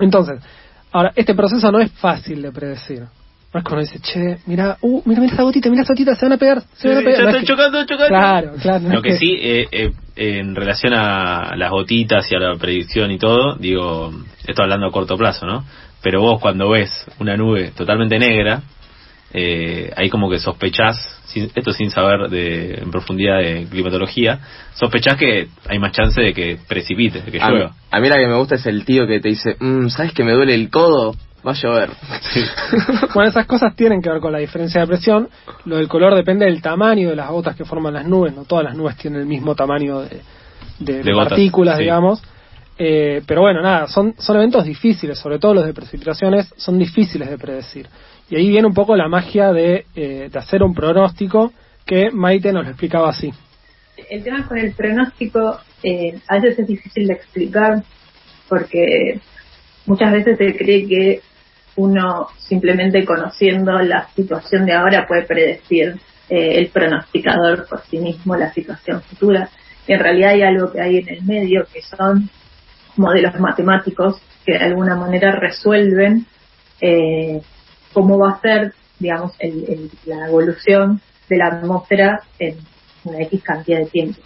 entonces, 0.00 0.40
ahora, 0.92 1.12
este 1.16 1.34
proceso 1.34 1.70
no 1.72 1.80
es 1.80 1.90
fácil 1.92 2.42
de 2.42 2.52
predecir. 2.52 3.00
No 3.52 3.60
es 3.60 3.64
cuando 3.64 3.80
dice, 3.80 3.98
che, 4.00 4.38
mira, 4.46 4.76
uh, 4.82 5.02
mira, 5.06 5.22
mira 5.22 5.32
esa 5.32 5.42
gotita, 5.42 5.70
mira 5.70 5.82
esa 5.82 5.94
gotita, 5.94 6.14
se 6.14 6.26
van 6.26 6.32
a 6.34 6.36
pegar, 6.36 6.62
se 6.74 6.88
van 6.88 6.98
a 6.98 7.00
pegar. 7.00 7.16
ya 7.18 7.22
No 7.24 7.28
es 7.30 7.36
estoy 7.36 7.40
que- 7.40 7.46
chocando, 7.62 7.86
chocando. 7.86 8.08
Claro, 8.08 8.52
claro. 8.60 8.80
no 8.80 8.88
Lo 8.90 8.96
es 8.98 9.02
que 9.02 9.16
sí, 9.16 9.36
eh, 9.40 9.66
eh, 9.72 9.90
en 10.16 10.54
relación 10.54 10.92
a 10.94 11.56
las 11.56 11.70
gotitas 11.70 12.30
y 12.30 12.34
a 12.36 12.38
la 12.40 12.54
predicción 12.56 13.10
y 13.10 13.18
todo, 13.18 13.54
digo, 13.56 14.12
esto 14.46 14.62
hablando 14.62 14.86
a 14.86 14.92
corto 14.92 15.16
plazo, 15.16 15.46
¿no? 15.46 15.64
Pero 16.02 16.20
vos 16.20 16.40
cuando 16.40 16.68
ves 16.68 16.90
una 17.20 17.36
nube 17.38 17.72
totalmente 17.74 18.18
negra, 18.18 18.60
eh, 19.32 19.92
ahí 19.96 20.08
como 20.08 20.30
que 20.30 20.38
sospechás, 20.38 20.96
sin- 21.26 21.50
esto 21.54 21.72
sin 21.72 21.90
saber 21.90 22.30
de, 22.30 22.74
en 22.82 22.90
profundidad 22.90 23.38
de 23.38 23.66
climatología, 23.70 24.40
sospechás 24.74 25.16
que 25.16 25.48
hay 25.68 25.78
más 25.78 25.92
chance 25.92 26.20
de 26.20 26.32
que 26.32 26.58
precipite, 26.66 27.20
de 27.20 27.30
que 27.30 27.40
A, 27.40 27.50
llueva. 27.50 27.72
a 27.90 28.00
mí 28.00 28.08
la 28.08 28.16
que 28.16 28.26
me 28.26 28.36
gusta 28.36 28.54
es 28.54 28.66
el 28.66 28.84
tío 28.84 29.06
que 29.06 29.20
te 29.20 29.28
dice, 29.28 29.56
"Mm, 29.60 29.88
¿sabes 29.88 30.12
que 30.12 30.24
me 30.24 30.32
duele 30.32 30.54
el 30.54 30.70
codo? 30.70 31.14
Va 31.46 31.52
a 31.52 31.54
llover. 31.54 31.90
bueno, 33.14 33.30
esas 33.30 33.46
cosas 33.46 33.74
tienen 33.76 34.02
que 34.02 34.10
ver 34.10 34.20
con 34.20 34.32
la 34.32 34.38
diferencia 34.38 34.80
de 34.80 34.86
presión. 34.88 35.28
Lo 35.66 35.76
del 35.76 35.86
color 35.88 36.14
depende 36.14 36.44
del 36.46 36.60
tamaño 36.60 37.10
de 37.10 37.16
las 37.16 37.28
gotas 37.30 37.54
que 37.54 37.64
forman 37.64 37.94
las 37.94 38.06
nubes. 38.06 38.34
No 38.34 38.44
todas 38.44 38.64
las 38.64 38.74
nubes 38.74 38.96
tienen 38.96 39.20
el 39.20 39.26
mismo 39.26 39.54
tamaño 39.54 40.00
de, 40.00 40.20
de- 40.80 41.02
de 41.02 41.12
gotas, 41.12 41.28
partículas, 41.30 41.76
sí. 41.76 41.82
digamos. 41.82 42.22
Eh, 42.76 43.22
pero 43.26 43.40
bueno, 43.42 43.60
nada, 43.62 43.86
son, 43.88 44.14
son 44.18 44.36
eventos 44.36 44.64
difíciles, 44.64 45.18
sobre 45.18 45.38
todo 45.38 45.54
los 45.54 45.66
de 45.66 45.74
precipitaciones, 45.74 46.52
son 46.56 46.78
difíciles 46.78 47.28
de 47.30 47.38
predecir. 47.38 47.86
Y 48.30 48.36
ahí 48.36 48.48
viene 48.48 48.66
un 48.66 48.74
poco 48.74 48.94
la 48.96 49.08
magia 49.08 49.52
de, 49.52 49.86
eh, 49.94 50.28
de 50.30 50.38
hacer 50.38 50.62
un 50.62 50.74
pronóstico 50.74 51.52
que 51.86 52.10
Maite 52.10 52.52
nos 52.52 52.64
lo 52.64 52.70
explicaba 52.70 53.08
así. 53.08 53.32
El 54.10 54.22
tema 54.22 54.46
con 54.46 54.58
el 54.58 54.72
pronóstico 54.72 55.58
eh, 55.82 56.18
a 56.28 56.38
veces 56.38 56.60
es 56.60 56.66
difícil 56.66 57.06
de 57.06 57.14
explicar 57.14 57.82
porque 58.48 59.20
muchas 59.86 60.12
veces 60.12 60.38
se 60.38 60.56
cree 60.56 60.86
que 60.86 61.20
uno 61.76 62.28
simplemente 62.38 63.04
conociendo 63.04 63.72
la 63.78 64.08
situación 64.14 64.66
de 64.66 64.74
ahora 64.74 65.06
puede 65.06 65.22
predecir 65.22 65.96
eh, 66.28 66.58
el 66.58 66.68
pronosticador 66.68 67.66
por 67.68 67.80
sí 67.82 67.98
mismo 67.98 68.36
la 68.36 68.52
situación 68.52 69.00
futura. 69.02 69.48
Y 69.86 69.92
en 69.92 70.00
realidad 70.00 70.30
hay 70.32 70.42
algo 70.42 70.72
que 70.72 70.80
hay 70.80 70.98
en 70.98 71.08
el 71.08 71.22
medio 71.22 71.66
que 71.72 71.80
son 71.82 72.28
modelos 72.96 73.38
matemáticos 73.38 74.20
que 74.44 74.52
de 74.52 74.64
alguna 74.64 74.96
manera 74.96 75.32
resuelven 75.32 76.26
eh, 76.80 77.40
cómo 77.92 78.18
va 78.18 78.32
a 78.32 78.40
ser, 78.40 78.72
digamos, 78.98 79.32
el- 79.38 79.90
la 80.06 80.28
evolución 80.28 81.00
de 81.28 81.36
la 81.36 81.46
atmósfera 81.46 82.20
en 82.38 82.56
una 83.04 83.22
X 83.22 83.42
cantidad 83.42 83.78
de 83.78 83.86
tiempo. 83.86 84.20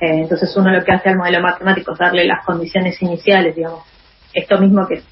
Eh, 0.00 0.22
entonces 0.22 0.54
uno 0.56 0.70
lo 0.70 0.84
que 0.84 0.92
hace 0.92 1.10
al 1.10 1.16
modelo 1.16 1.40
matemático 1.40 1.92
es 1.92 1.98
darle 1.98 2.24
las 2.26 2.44
condiciones 2.44 3.00
iniciales, 3.02 3.54
digamos, 3.54 3.84
esto 4.32 4.58
mismo 4.58 4.86
que 4.86 5.02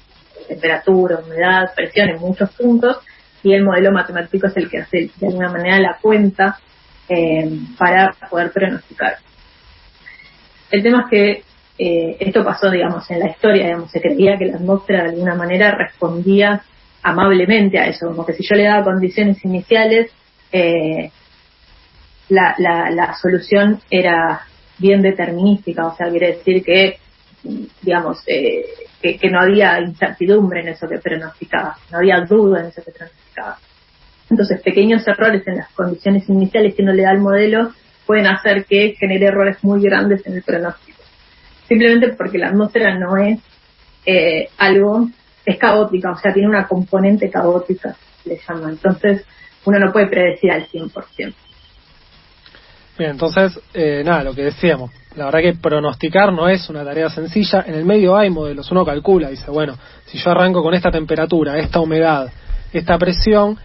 temperatura, 0.47 1.19
humedad, 1.19 1.73
presión 1.75 2.09
en 2.09 2.19
muchos 2.19 2.49
puntos, 2.51 2.97
y 3.43 3.53
el 3.53 3.63
modelo 3.63 3.91
matemático 3.91 4.47
es 4.47 4.57
el 4.57 4.69
que 4.69 4.79
hace 4.79 5.11
de 5.15 5.27
alguna 5.27 5.49
manera 5.49 5.79
la 5.79 5.97
cuenta 6.01 6.57
eh, 7.07 7.49
para 7.77 8.15
poder 8.29 8.51
pronosticar. 8.51 9.17
El 10.69 10.83
tema 10.83 11.01
es 11.01 11.09
que 11.09 11.43
eh, 11.79 12.17
esto 12.19 12.43
pasó, 12.43 12.69
digamos, 12.69 13.09
en 13.09 13.19
la 13.19 13.29
historia, 13.29 13.65
digamos, 13.65 13.89
se 13.91 14.01
creía 14.01 14.37
que 14.37 14.45
la 14.45 14.57
atmósfera 14.57 15.03
de 15.03 15.09
alguna 15.09 15.35
manera 15.35 15.71
respondía 15.71 16.61
amablemente 17.03 17.79
a 17.79 17.87
eso, 17.87 18.07
como 18.07 18.25
que 18.25 18.33
si 18.33 18.43
yo 18.43 18.55
le 18.55 18.63
daba 18.63 18.83
condiciones 18.83 19.43
iniciales, 19.45 20.11
eh, 20.51 21.11
la, 22.29 22.55
la, 22.57 22.89
la 22.91 23.15
solución 23.15 23.79
era 23.89 24.41
bien 24.77 25.01
determinística, 25.01 25.85
o 25.85 25.95
sea, 25.95 26.09
quiere 26.09 26.37
decir 26.37 26.63
que, 26.63 26.97
digamos, 27.81 28.21
eh, 28.27 28.65
que, 29.01 29.29
no 29.29 29.39
había 29.39 29.79
incertidumbre 29.79 30.61
en 30.61 30.69
eso 30.69 30.87
que 30.87 30.97
pronosticaba, 30.97 31.77
no 31.91 31.97
había 31.99 32.21
duda 32.21 32.61
en 32.61 32.67
eso 32.67 32.83
que 32.83 32.91
pronosticaba. 32.91 33.57
Entonces, 34.29 34.61
pequeños 34.61 35.07
errores 35.07 35.45
en 35.47 35.57
las 35.57 35.69
condiciones 35.71 36.27
iniciales 36.29 36.75
que 36.75 36.83
uno 36.83 36.93
le 36.93 37.03
da 37.03 37.11
al 37.11 37.19
modelo 37.19 37.71
pueden 38.05 38.27
hacer 38.27 38.65
que 38.65 38.95
genere 38.97 39.27
errores 39.27 39.57
muy 39.63 39.81
grandes 39.81 40.25
en 40.25 40.33
el 40.33 40.43
pronóstico. 40.43 40.99
Simplemente 41.67 42.09
porque 42.13 42.37
la 42.37 42.49
atmósfera 42.49 42.97
no 42.97 43.17
es 43.17 43.39
eh, 44.05 44.49
algo, 44.57 45.09
es 45.51 45.57
caótica, 45.57 46.11
o 46.11 46.17
sea, 46.17 46.33
tiene 46.33 46.49
una 46.49 46.67
componente 46.67 47.29
caótica, 47.29 47.95
le 48.25 48.39
llaman. 48.47 48.71
Entonces, 48.71 49.25
uno 49.65 49.79
no 49.79 49.91
puede 49.91 50.07
predecir 50.07 50.51
al 50.51 50.67
100%. 50.67 51.33
Bien, 52.97 53.11
entonces, 53.11 53.59
eh, 53.73 54.03
nada, 54.05 54.23
lo 54.23 54.33
que 54.33 54.43
decíamos. 54.43 54.91
La 55.15 55.25
verdad 55.25 55.39
que 55.39 55.53
pronosticar 55.53 56.31
no 56.33 56.47
es 56.49 56.69
una 56.69 56.83
tarea 56.83 57.09
sencilla. 57.09 57.63
En 57.65 57.73
el 57.73 57.85
medio 57.85 58.15
hay 58.15 58.29
modelos. 58.29 58.69
Uno 58.71 58.85
calcula, 58.85 59.29
dice, 59.29 59.49
bueno, 59.49 59.77
si 60.05 60.17
yo 60.17 60.31
arranco 60.31 60.61
con 60.61 60.73
esta 60.73 60.91
temperatura, 60.91 61.57
esta 61.57 61.79
humedad, 61.79 62.29
esta 62.73 62.97
presión, 62.97 63.57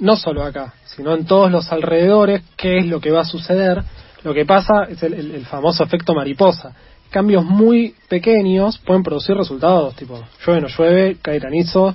no 0.00 0.16
solo 0.16 0.42
acá, 0.42 0.74
sino 0.84 1.14
en 1.14 1.24
todos 1.24 1.50
los 1.50 1.70
alrededores, 1.72 2.42
¿qué 2.56 2.78
es 2.78 2.86
lo 2.86 3.00
que 3.00 3.10
va 3.10 3.20
a 3.20 3.24
suceder? 3.24 3.82
Lo 4.24 4.34
que 4.34 4.44
pasa 4.44 4.84
es 4.88 5.02
el, 5.02 5.46
famoso 5.46 5.84
efecto 5.84 6.14
mariposa. 6.14 6.74
Cambios 7.12 7.44
muy 7.44 7.94
pequeños 8.08 8.78
pueden 8.78 9.02
producir 9.02 9.36
resultados, 9.36 9.94
tipo, 9.96 10.20
llueve, 10.46 10.60
no 10.62 10.68
llueve, 10.68 11.16
cae 11.22 11.38
granizo. 11.38 11.94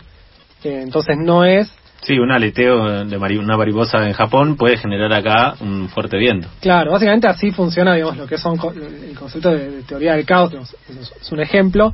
eh, 0.63 0.81
entonces 0.83 1.17
no 1.17 1.43
es 1.43 1.71
Sí, 2.01 2.19
un 2.19 2.31
aleteo 2.31 3.03
de 3.05 3.17
mari- 3.17 3.37
una 3.39 3.57
mariposa 3.57 4.05
en 4.07 4.13
Japón 4.13 4.55
puede 4.55 4.77
generar 4.77 5.11
acá 5.11 5.55
un 5.59 5.89
fuerte 5.89 6.15
viento. 6.17 6.47
Claro, 6.61 6.91
básicamente 6.91 7.27
así 7.27 7.51
funciona, 7.51 7.95
digamos, 7.95 8.15
lo 8.17 8.27
que 8.27 8.37
son 8.37 8.55
co- 8.57 8.71
el 8.71 9.15
concepto 9.17 9.49
de, 9.51 9.71
de 9.71 9.81
teoría 9.83 10.13
del 10.13 10.23
caos, 10.25 10.51
digamos, 10.51 10.75
es, 10.89 11.11
es 11.21 11.31
un 11.31 11.39
ejemplo, 11.41 11.93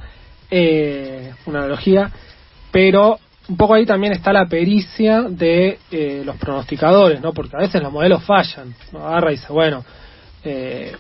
eh, 0.52 1.32
una 1.46 1.60
analogía, 1.60 2.12
pero 2.72 3.18
un 3.48 3.58
poco 3.58 3.74
ahí 3.76 3.86
también 3.86 4.14
está 4.14 4.32
la 4.34 4.46
pericia 4.48 5.24
de 5.24 5.80
eh, 5.92 6.22
los 6.26 6.36
pronosticadores, 6.38 7.22
¿no? 7.22 7.34
Porque 7.34 7.56
a 7.56 7.60
veces 7.60 7.82
los 7.82 7.92
modelos 7.92 8.24
fallan, 8.24 8.74
¿no? 8.92 9.08
Agarra 9.08 9.32
y 9.32 9.36
dice, 9.36 9.52
bueno, 9.54 9.84
eh, 10.44 10.94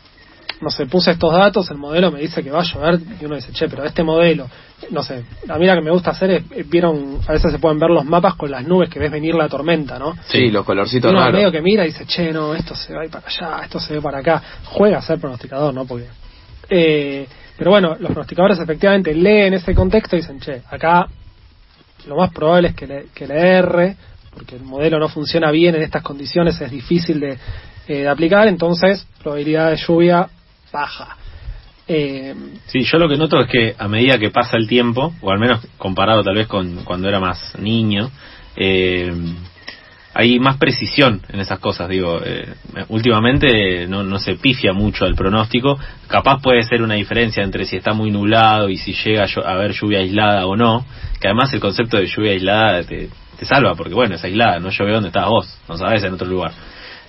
no 0.61 0.69
sé, 0.69 0.85
puse 0.85 1.11
estos 1.11 1.33
datos, 1.33 1.69
el 1.71 1.77
modelo 1.77 2.11
me 2.11 2.19
dice 2.19 2.41
que 2.43 2.49
va 2.51 2.61
a 2.61 2.63
llover 2.63 2.99
y 3.19 3.25
uno 3.25 3.35
dice, 3.35 3.51
che, 3.51 3.67
pero 3.67 3.83
este 3.83 4.03
modelo, 4.03 4.49
no 4.91 5.03
sé, 5.03 5.23
a 5.49 5.57
mí 5.57 5.65
la 5.65 5.75
que 5.75 5.81
me 5.81 5.91
gusta 5.91 6.11
hacer 6.11 6.31
es, 6.31 6.43
eh, 6.51 6.63
vieron, 6.67 7.19
a 7.27 7.33
veces 7.33 7.51
se 7.51 7.59
pueden 7.59 7.79
ver 7.79 7.89
los 7.89 8.05
mapas 8.05 8.35
con 8.35 8.49
las 8.51 8.65
nubes 8.65 8.89
que 8.89 8.99
ves 8.99 9.11
venir 9.11 9.35
la 9.35 9.49
tormenta, 9.49 9.99
¿no? 9.99 10.15
Sí, 10.27 10.49
los 10.51 10.63
Y 10.63 10.65
colorcitos 10.65 11.11
uno 11.11 11.19
raros. 11.19 11.35
medio 11.35 11.51
que 11.51 11.61
mira 11.61 11.83
y 11.83 11.87
dice, 11.87 12.05
che, 12.05 12.31
no, 12.31 12.53
esto 12.55 12.75
se 12.75 12.93
va 12.93 13.01
a 13.01 13.05
ir 13.05 13.11
para 13.11 13.27
allá, 13.27 13.63
esto 13.63 13.79
se 13.79 13.93
ve 13.93 14.01
para 14.01 14.19
acá. 14.19 14.41
Juega 14.65 14.99
a 14.99 15.01
ser 15.01 15.19
pronosticador, 15.19 15.73
¿no? 15.73 15.85
Porque, 15.85 16.07
eh, 16.69 17.27
pero 17.57 17.71
bueno, 17.71 17.95
los 17.99 18.11
pronosticadores 18.11 18.59
efectivamente 18.59 19.13
leen 19.13 19.53
ese 19.53 19.73
contexto 19.75 20.15
y 20.15 20.19
dicen, 20.19 20.39
che, 20.39 20.61
acá 20.69 21.07
lo 22.07 22.15
más 22.17 22.31
probable 22.31 22.69
es 22.69 22.75
que 22.75 22.87
le, 22.87 23.05
que 23.13 23.27
le 23.27 23.35
erre, 23.39 23.95
porque 24.33 24.55
el 24.55 24.63
modelo 24.63 24.97
no 24.99 25.07
funciona 25.09 25.51
bien 25.51 25.75
en 25.75 25.83
estas 25.83 26.01
condiciones, 26.03 26.59
es 26.59 26.71
difícil 26.71 27.19
de, 27.19 27.37
eh, 27.87 27.97
de 27.99 28.07
aplicar, 28.09 28.47
entonces 28.47 29.05
probabilidad 29.21 29.69
de 29.69 29.77
lluvia 29.77 30.27
baja. 30.73 31.15
Eh, 31.88 32.33
Sí, 32.67 32.83
yo 32.83 32.97
lo 32.97 33.07
que 33.07 33.17
noto 33.17 33.39
es 33.39 33.47
que 33.47 33.75
a 33.77 33.88
medida 33.88 34.17
que 34.17 34.31
pasa 34.31 34.57
el 34.57 34.67
tiempo, 34.67 35.13
o 35.21 35.31
al 35.31 35.39
menos 35.39 35.65
comparado 35.77 36.23
tal 36.23 36.36
vez 36.36 36.47
con 36.47 36.83
cuando 36.83 37.07
era 37.07 37.19
más 37.19 37.57
niño, 37.59 38.09
eh, 38.55 39.13
hay 40.15 40.39
más 40.39 40.57
precisión 40.57 41.21
en 41.29 41.39
esas 41.39 41.59
cosas. 41.59 41.89
Digo, 41.89 42.19
eh, 42.23 42.53
últimamente 42.89 43.88
no, 43.88 44.03
no 44.03 44.19
se 44.19 44.36
pifia 44.36 44.71
mucho 44.71 45.05
el 45.05 45.15
pronóstico. 45.15 45.77
Capaz 46.07 46.41
puede 46.41 46.63
ser 46.63 46.81
una 46.81 46.95
diferencia 46.95 47.43
entre 47.43 47.65
si 47.65 47.77
está 47.77 47.93
muy 47.93 48.12
nublado 48.12 48.69
y 48.69 48.77
si 48.77 48.93
llega 48.93 49.25
a 49.25 49.51
haber 49.51 49.71
lluvia 49.71 49.99
aislada 49.99 50.45
o 50.45 50.55
no. 50.55 50.86
Que 51.19 51.27
además 51.27 51.51
el 51.53 51.59
concepto 51.59 51.97
de 51.97 52.05
lluvia 52.07 52.31
aislada 52.31 52.83
te, 52.83 53.09
te 53.39 53.45
salva, 53.45 53.73
porque 53.75 53.95
bueno, 53.95 54.15
es 54.15 54.23
aislada, 54.23 54.59
no 54.59 54.69
llueve 54.69 54.93
donde 54.93 55.09
estabas 55.09 55.29
vos, 55.29 55.59
no 55.67 55.77
sabes 55.77 56.03
en 56.03 56.13
otro 56.13 56.27
lugar. 56.27 56.51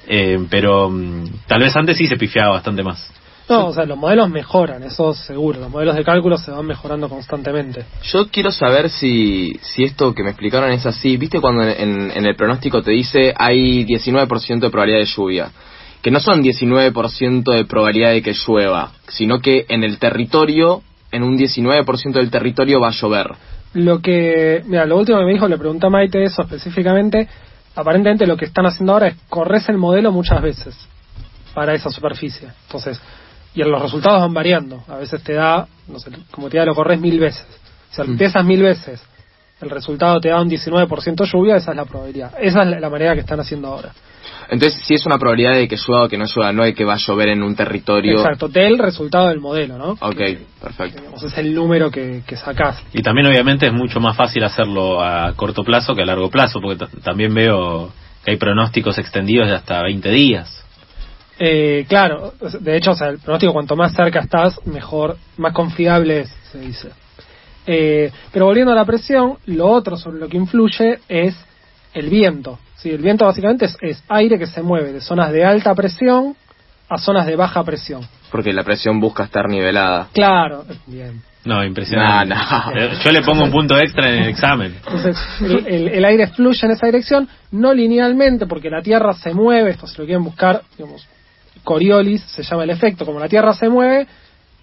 Eh, 0.07 0.39
pero 0.51 0.91
mm, 0.91 1.47
tal 1.47 1.61
vez 1.61 1.77
antes 1.77 1.97
sí 1.97 2.07
se 2.07 2.17
pifiaba 2.17 2.53
bastante 2.53 2.83
más. 2.83 3.13
No, 3.49 3.67
o 3.67 3.75
sea, 3.75 3.85
los 3.85 3.99
modelos 3.99 4.31
mejoran, 4.31 4.83
eso 4.85 5.13
seguro, 5.13 5.61
los 5.61 5.71
modelos 5.71 5.95
de 5.97 6.03
cálculo 6.03 6.39
se 6.39 6.51
van 6.51 6.65
mejorando 6.65 7.11
constantemente. 7.11 7.85
Yo 8.03 8.29
quiero 8.29 8.51
saber 8.51 8.89
si, 8.89 9.59
si 9.61 9.85
esto 9.85 10.15
que 10.15 10.23
me 10.23 10.31
explicaron 10.31 10.71
es 10.73 10.87
así. 10.87 11.19
¿Viste 11.19 11.41
cuando 11.41 11.63
en, 11.63 12.11
en 12.11 12.27
el 12.27 12.37
pronóstico 12.37 12.83
te 12.83 12.93
dice 12.93 13.35
hay 13.37 13.85
19% 13.85 14.61
de 14.61 14.71
probabilidad 14.71 15.01
de 15.01 15.05
lluvia? 15.05 15.51
Que 16.01 16.11
no 16.11 16.21
son 16.21 16.43
19% 16.43 17.55
de 17.55 17.65
probabilidad 17.67 18.13
de 18.13 18.23
que 18.23 18.35
llueva, 18.35 18.93
sino 19.09 19.41
que 19.41 19.67
en 19.69 19.85
el 19.85 19.99
territorio, 19.99 20.83
en 21.13 21.23
un 21.23 21.39
19% 21.39 22.13
del 22.13 22.31
territorio 22.31 22.81
va 22.81 22.89
a 22.89 22.93
llover. 22.93 23.31
Lo 23.75 24.01
que, 24.01 24.63
mira, 24.67 24.87
lo 24.87 24.97
último 24.97 25.19
que 25.19 25.25
me 25.25 25.33
dijo, 25.33 25.49
le 25.49 25.59
pregunté 25.59 25.87
a 25.87 25.91
Maite 25.91 26.23
eso 26.23 26.43
específicamente, 26.43 27.29
aparentemente 27.75 28.27
lo 28.27 28.37
que 28.37 28.45
están 28.47 28.67
haciendo 28.67 28.93
ahora 28.93 29.09
es 29.09 29.17
corres 29.29 29.69
el 29.69 29.77
modelo 29.77 30.13
muchas 30.13 30.41
veces 30.41 30.77
para 31.55 31.75
esa 31.75 31.91
superficie. 31.91 32.49
Entonces, 32.67 33.01
y 33.55 33.63
los 33.63 33.81
resultados 33.81 34.21
van 34.21 34.35
variando. 34.35 34.83
A 34.89 34.97
veces 34.97 35.23
te 35.23 35.35
da, 35.35 35.67
no 35.89 35.99
sé, 35.99 36.11
como 36.31 36.49
te 36.49 36.59
da, 36.59 36.65
lo 36.65 36.75
corres 36.75 37.01
mil 37.01 37.19
veces. 37.21 37.47
Si 37.91 38.03
Mm. 38.03 38.17
esas 38.21 38.45
mil 38.45 38.63
veces 38.63 39.01
el 39.61 39.71
resultado 39.71 40.21
te 40.21 40.29
da 40.31 40.41
un 40.41 40.49
19% 40.49 41.25
lluvia, 41.25 41.57
esa 41.57 41.71
es 41.71 41.77
la 41.77 41.85
probabilidad. 41.85 42.33
Esa 42.41 42.63
es 42.65 42.81
la- 42.81 42.91
manera 42.91 43.15
que 43.15 43.21
están 43.21 43.41
haciendo 43.41 43.69
ahora. 43.69 43.93
Entonces, 44.51 44.83
si 44.85 44.95
es 44.95 45.07
una 45.07 45.17
probabilidad 45.19 45.55
de 45.55 45.69
que 45.69 45.77
llueva 45.77 46.05
o 46.05 46.09
que 46.09 46.19
no 46.19 46.25
llueva, 46.27 46.53
no 46.53 46.65
de 46.65 46.75
que 46.75 46.85
va 46.85 46.95
a 46.95 46.99
llover 46.99 47.29
en 47.29 47.43
un 47.43 47.55
territorio. 47.57 48.19
Exacto, 48.19 48.49
del 48.49 48.79
resultado 48.79 49.29
del 49.29 49.41
modelo, 49.41 49.79
¿no? 49.79 49.91
Ok, 50.01 50.17
Que, 50.17 50.39
perfecto. 50.61 50.99
digamos, 51.01 51.23
es 51.23 51.39
el 51.39 51.55
número 51.55 51.91
que, 51.91 52.23
que 52.27 52.37
sacás. 52.37 52.83
Y 52.93 53.03
también 53.03 53.27
obviamente 53.27 53.67
es 53.67 53.73
mucho 53.73 54.01
más 54.01 54.17
fácil 54.17 54.45
hacerlo 54.45 55.03
a 55.03 55.33
corto 55.35 55.63
plazo 55.63 55.95
que 55.95 56.03
a 56.03 56.07
largo 56.07 56.29
plazo, 56.31 56.61
porque 56.61 56.85
también 57.03 57.33
veo 57.33 57.91
que 58.25 58.33
hay 58.33 58.37
pronósticos 58.37 58.99
extendidos 58.99 59.49
de 59.49 59.55
hasta 59.55 59.83
20 59.83 60.11
días. 60.11 60.64
Eh, 61.39 61.85
claro, 61.89 62.33
de 62.61 62.77
hecho, 62.77 62.93
o 62.93 62.95
sea, 62.95 63.09
el 63.09 63.19
pronóstico 63.19 63.53
cuanto 63.53 63.75
más 63.77 63.93
cerca 63.93 64.21
estás, 64.21 64.65
mejor, 64.67 65.17
más 65.37 65.53
confiable 65.53 66.21
es, 66.21 66.29
se 66.53 66.61
dice. 66.61 66.91
Eh, 67.67 68.11
pero 68.33 68.47
volviendo 68.47 68.73
a 68.73 68.77
la 68.77 68.85
presión, 68.85 69.39
lo 69.47 69.67
otro 69.69 69.97
sobre 69.97 70.19
lo 70.21 70.29
que 70.29 70.37
influye 70.37 70.99
es 71.09 71.35
el 71.95 72.09
viento. 72.11 72.59
¿sí? 72.77 72.91
El 72.91 73.03
viento 73.03 73.25
básicamente 73.25 73.65
es, 73.67 73.77
es 73.81 74.03
aire 74.09 74.39
que 74.39 74.47
se 74.47 74.63
mueve 74.63 74.93
de 74.93 75.01
zonas 75.01 75.33
de 75.33 75.45
alta 75.45 75.75
presión 75.75 76.37
a 76.89 76.99
zonas 76.99 77.27
de 77.27 77.35
baja 77.37 77.65
presión. 77.65 78.07
Porque 78.31 78.53
la 78.53 78.63
presión 78.63 79.01
busca 79.01 79.25
estar 79.25 79.49
nivelada. 79.49 80.09
Claro, 80.13 80.65
bien. 80.87 81.23
No, 81.45 81.65
impresionante. 81.65 82.35
No, 82.35 82.71
no. 82.75 82.79
Eh, 82.81 82.91
Yo 83.05 83.11
le 83.13 83.23
pongo 83.23 83.45
un 83.45 83.51
punto 83.51 83.77
extra 83.79 84.09
en 84.11 84.23
el 84.25 84.29
examen. 84.29 84.75
Entonces, 84.87 85.17
el, 85.41 85.67
el- 85.67 85.89
el 85.89 86.05
aire 86.05 86.27
fluye 86.29 86.67
en 86.67 86.73
esa 86.73 86.87
dirección, 86.87 87.29
no 87.53 87.73
linealmente, 87.75 88.47
porque 88.47 88.71
la 88.71 88.83
Tierra 88.83 89.13
se 89.15 89.33
mueve, 89.35 89.71
esto 89.71 89.87
si 89.87 89.99
lo 89.99 90.05
quieren 90.05 90.25
buscar, 90.25 90.63
digamos, 90.77 91.07
Coriolis 91.65 92.23
se 92.23 92.43
llama 92.43 92.65
el 92.65 92.71
efecto, 92.71 93.05
como 93.05 93.19
la 93.19 93.29
Tierra 93.29 93.55
se 93.55 93.69
mueve, 93.69 94.07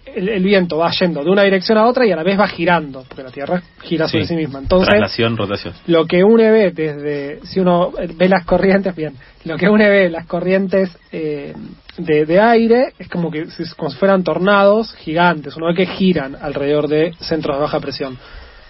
el, 0.04 0.28
el 0.28 0.42
viento 0.42 0.78
va 0.78 0.90
yendo 0.90 1.22
de 1.22 1.30
una 1.30 1.42
dirección 1.42 1.78
a 1.78 1.86
otra 1.86 2.04
y 2.04 2.10
a 2.10 2.16
la 2.16 2.22
vez 2.24 2.38
va 2.38 2.48
girando, 2.48 3.04
porque 3.06 3.22
la 3.22 3.30
Tierra 3.30 3.62
gira 3.82 4.08
sobre 4.08 4.26
sí, 4.26 4.34
misma. 4.34 4.58
Entonces, 4.58 4.88
Traslación, 4.88 5.36
rotación. 5.36 5.74
lo 5.86 6.06
que 6.06 6.24
une 6.24 6.50
ve 6.50 6.70
desde, 6.72 7.40
si 7.46 7.60
uno 7.60 7.92
ve 8.16 8.28
las 8.28 8.44
corrientes, 8.44 8.96
bien, 8.96 9.14
lo 9.44 9.56
que 9.56 9.68
une 9.68 9.88
ve 9.88 10.10
las 10.10 10.26
corrientes 10.26 10.96
eh, 11.12 11.54
de, 11.98 12.24
de 12.26 12.40
aire 12.40 12.94
es 12.98 13.08
como 13.08 13.30
que 13.30 13.46
si- 13.50 13.64
como 13.76 13.90
si 13.90 13.96
fueran 13.98 14.24
tornados 14.24 14.92
gigantes, 14.96 15.56
uno 15.56 15.66
ve 15.68 15.74
que 15.74 15.86
giran 15.86 16.36
alrededor 16.40 16.88
de 16.88 17.12
centros 17.20 17.56
de 17.56 17.62
baja 17.62 17.78
presión. 17.78 18.18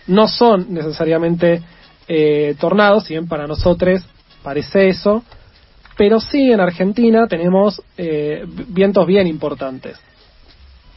No 0.09 0.29
son 0.29 0.67
necesariamente 0.75 1.63
eh, 2.09 2.57
tornados, 2.61 3.05
si 3.05 3.15
bien 3.15 3.27
para 3.27 3.47
nosotros 3.47 4.03
parece 4.43 4.89
eso, 4.89 5.23
pero 6.03 6.19
sí 6.19 6.51
en 6.51 6.59
Argentina 6.59 7.29
tenemos 7.29 7.81
eh, 7.97 8.45
vientos 8.67 9.07
bien 9.07 9.29
importantes. 9.29 10.01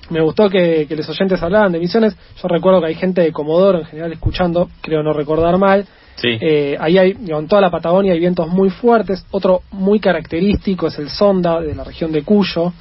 Me 0.10 0.20
gustó 0.20 0.50
que, 0.50 0.88
que 0.89 0.96
los 0.96 1.08
oyentes 1.08 1.44
hablaban 1.44 1.74
de 1.74 1.78
emisiones. 1.78 2.15
Yo 2.41 2.48
recuerdo 2.48 2.82
que 2.82 2.88
hay 2.88 2.96
gente 2.96 3.22
de 3.22 3.32
Comodoro 3.32 3.78
en 3.78 3.86
general 3.86 4.13
escuchando, 4.13 4.68
creo 4.82 5.04
no 5.04 5.13
recordar 5.13 5.60
mal. 5.60 5.86
Sí. 6.15 6.30
Eh, 6.41 6.76
ahí 6.80 6.98
hay, 6.98 7.12
en 7.12 7.48
toda 7.48 7.62
la 7.62 7.70
Patagonia 7.70 8.13
hay 8.13 8.20
vientos 8.20 8.48
muy 8.48 8.72
fuertes. 8.72 9.24
Otro 9.30 9.62
muy 9.70 10.00
característico 10.00 10.88
es 10.88 10.98
el 10.98 11.10
Sonda 11.10 11.62
de 11.62 11.76
la 11.76 11.84
región 11.84 12.12
de 12.12 12.24
Cuyo, 12.24 12.74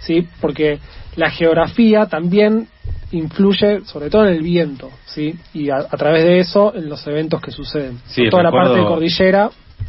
¿sí? 0.00 0.28
porque 0.42 0.80
la 1.16 1.30
geografía 1.30 2.04
también 2.04 2.68
influye 3.10 3.86
sobre 3.86 4.10
todo 4.10 4.26
en 4.26 4.34
el 4.34 4.42
viento, 4.42 4.90
¿sí? 5.06 5.34
y 5.54 5.70
a, 5.70 5.76
a 5.76 5.96
través 5.96 6.24
de 6.24 6.40
eso 6.40 6.74
en 6.74 6.90
los 6.90 7.06
eventos 7.06 7.40
que 7.40 7.52
suceden. 7.52 8.00
Sí, 8.04 8.24
Por 8.24 8.32
toda 8.32 8.42
la 8.42 8.50
parte 8.50 8.78
de 8.78 8.84
cordillera, 8.84 9.48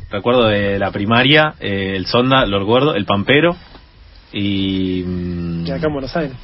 Recuerdo 0.10 0.48
de 0.48 0.80
la 0.80 0.91
primaria, 0.91 1.56
eh, 1.60 1.93
el 1.95 2.06
Sonda, 2.06 2.45
Lord 2.45 2.65
Gordo, 2.65 2.95
el 2.95 3.06
Pampero 3.06 3.56
y 4.32 5.04
mm, 5.06 5.67
y 5.67 5.71
acá 5.71 5.88
en 5.88 5.93
Buenos 5.93 6.15
Aires, 6.15 6.38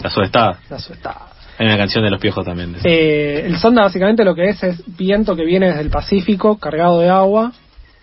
la 0.00 0.10
Sudestada. 0.10 0.60
la 0.70 0.78
suestada. 0.78 1.28
Hay 1.58 1.66
una 1.66 1.76
canción 1.76 2.04
de 2.04 2.10
los 2.10 2.20
piojos 2.20 2.44
también. 2.44 2.72
de. 2.72 2.78
Eh, 2.84 3.46
el 3.46 3.58
sonda 3.58 3.82
básicamente 3.82 4.24
lo 4.24 4.34
que 4.34 4.48
es 4.48 4.62
es 4.62 4.96
viento 4.96 5.34
que 5.34 5.44
viene 5.44 5.66
desde 5.66 5.80
el 5.80 5.90
Pacífico 5.90 6.56
cargado 6.58 7.00
de 7.00 7.08
agua. 7.08 7.52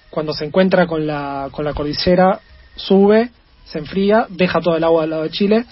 Cuando 0.09 0.33
se 0.33 0.45
encuentra 0.45 0.87
con 0.87 1.07
la, 1.07 1.47
con 1.51 1.63
la 1.63 1.73
cordillera, 1.73 2.39
sube, 2.75 3.29
se 3.63 3.79
enfría, 3.79 4.27
deja 4.29 4.59
todo 4.59 4.75
el 4.75 4.83
agua 4.83 5.01
del 5.01 5.09
lado 5.11 5.23
de 5.23 5.29
Chile 5.29 5.65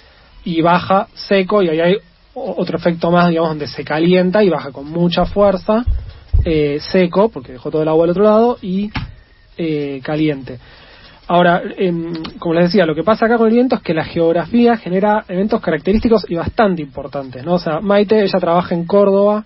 y 0.46 0.62
baja 0.62 1.08
seco. 1.14 1.62
Y 1.62 1.70
ahí 1.70 1.80
hay 1.80 1.98
otro 2.34 2.78
efecto 2.78 3.12
más, 3.12 3.30
digamos, 3.30 3.50
donde 3.50 3.68
se 3.68 3.84
calienta 3.84 4.44
y 4.44 4.50
baja 4.50 4.72
con 4.72 4.90
mucha 4.90 5.26
fuerza, 5.26 5.84
eh, 6.46 6.80
seco, 6.80 7.30
porque 7.30 7.52
dejó 7.54 7.70
todo 7.70 7.84
el 7.84 7.88
agua 7.88 8.06
al 8.06 8.12
otro 8.12 8.24
lado, 8.24 8.58
y 8.62 8.92
eh, 9.58 10.02
caliente. 10.04 10.60
Ahora, 11.28 11.62
em, 11.78 12.14
como 12.38 12.54
les 12.56 12.66
decía, 12.66 12.86
lo 12.86 12.96
que 12.96 13.04
pasa 13.04 13.26
acá 13.26 13.38
con 13.38 13.48
el 13.48 13.54
viento 13.54 13.76
es 13.76 13.82
que 13.82 13.94
la 13.94 14.04
geografía 14.04 14.76
genera 14.76 15.24
eventos 15.28 15.62
característicos 15.62 16.26
y 16.30 16.36
bastante 16.36 16.82
importantes, 16.82 17.46
¿no? 17.46 17.54
O 17.54 17.60
sea, 17.60 17.80
Maite, 17.80 18.22
ella 18.22 18.40
trabaja 18.40 18.76
en 18.76 18.86
Córdoba, 18.86 19.46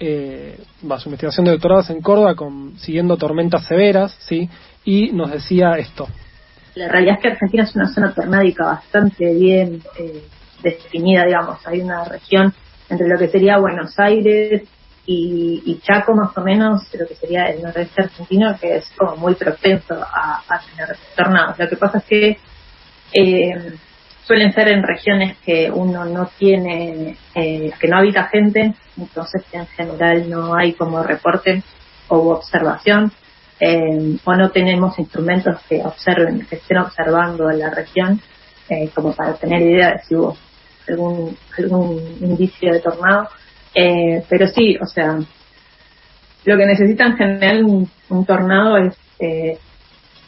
eh, 0.00 0.58
su 0.80 1.08
investigación 1.08 1.44
de 1.44 1.52
doctorado 1.52 1.82
es 1.82 1.90
en 1.90 2.00
Córdoba, 2.00 2.34
con, 2.34 2.78
siguiendo 2.78 3.16
tormentas 3.16 3.66
severas, 3.66 4.16
¿sí? 4.20 4.48
Y 4.84 5.12
nos 5.12 5.30
decía 5.30 5.76
esto. 5.76 6.08
La 6.74 6.88
realidad 6.88 7.16
es 7.16 7.22
que 7.22 7.28
Argentina 7.28 7.64
es 7.64 7.76
una 7.76 7.92
zona 7.92 8.14
tornádica 8.14 8.64
bastante 8.64 9.34
bien 9.34 9.82
eh, 9.98 10.22
definida, 10.62 11.26
digamos. 11.26 11.58
Hay 11.66 11.80
una 11.80 12.04
región 12.04 12.54
entre 12.88 13.06
lo 13.06 13.18
que 13.18 13.28
sería 13.28 13.58
Buenos 13.58 13.98
Aires 13.98 14.62
y, 15.10 15.62
y 15.64 15.78
Chaco, 15.80 16.14
más 16.14 16.36
o 16.36 16.42
menos, 16.42 16.82
lo 16.92 17.06
que 17.06 17.14
sería 17.14 17.46
el 17.46 17.62
noroeste 17.62 18.02
argentino, 18.02 18.54
que 18.60 18.76
es 18.76 18.92
como 18.94 19.16
muy 19.16 19.34
propenso 19.36 19.94
a, 19.94 20.42
tener 20.68 20.98
tornados. 21.16 21.58
Lo 21.58 21.66
que 21.66 21.76
pasa 21.76 21.96
es 21.96 22.04
que 22.04 22.38
eh, 23.14 23.72
suelen 24.24 24.52
ser 24.52 24.68
en 24.68 24.82
regiones 24.82 25.38
que 25.38 25.70
uno 25.70 26.04
no 26.04 26.28
tiene, 26.38 27.16
eh, 27.34 27.70
que 27.80 27.88
no 27.88 27.96
habita 27.96 28.24
gente, 28.24 28.74
entonces 28.98 29.42
en 29.52 29.66
general 29.68 30.28
no 30.28 30.54
hay 30.54 30.74
como 30.74 31.02
reporte 31.02 31.62
o 32.08 32.34
observación, 32.34 33.10
eh, 33.60 34.18
o 34.22 34.34
no 34.34 34.50
tenemos 34.50 34.98
instrumentos 34.98 35.58
que 35.70 35.82
observen, 35.82 36.46
que 36.46 36.56
estén 36.56 36.76
observando 36.76 37.50
la 37.50 37.70
región, 37.70 38.20
eh, 38.68 38.90
como 38.94 39.14
para 39.14 39.36
tener 39.36 39.62
idea 39.62 39.92
de 39.92 39.98
si 40.00 40.14
hubo 40.14 40.36
algún, 40.86 41.34
algún 41.56 41.98
indicio 42.20 42.74
de 42.74 42.80
tornado. 42.80 43.30
Eh, 43.74 44.24
pero 44.28 44.48
sí, 44.48 44.76
o 44.80 44.86
sea, 44.86 45.18
lo 46.44 46.56
que 46.56 46.66
necesita 46.66 47.06
en 47.06 47.16
general 47.16 47.64
un, 47.64 48.24
tornado 48.26 48.78
es 48.78 48.96
eh, 49.18 49.58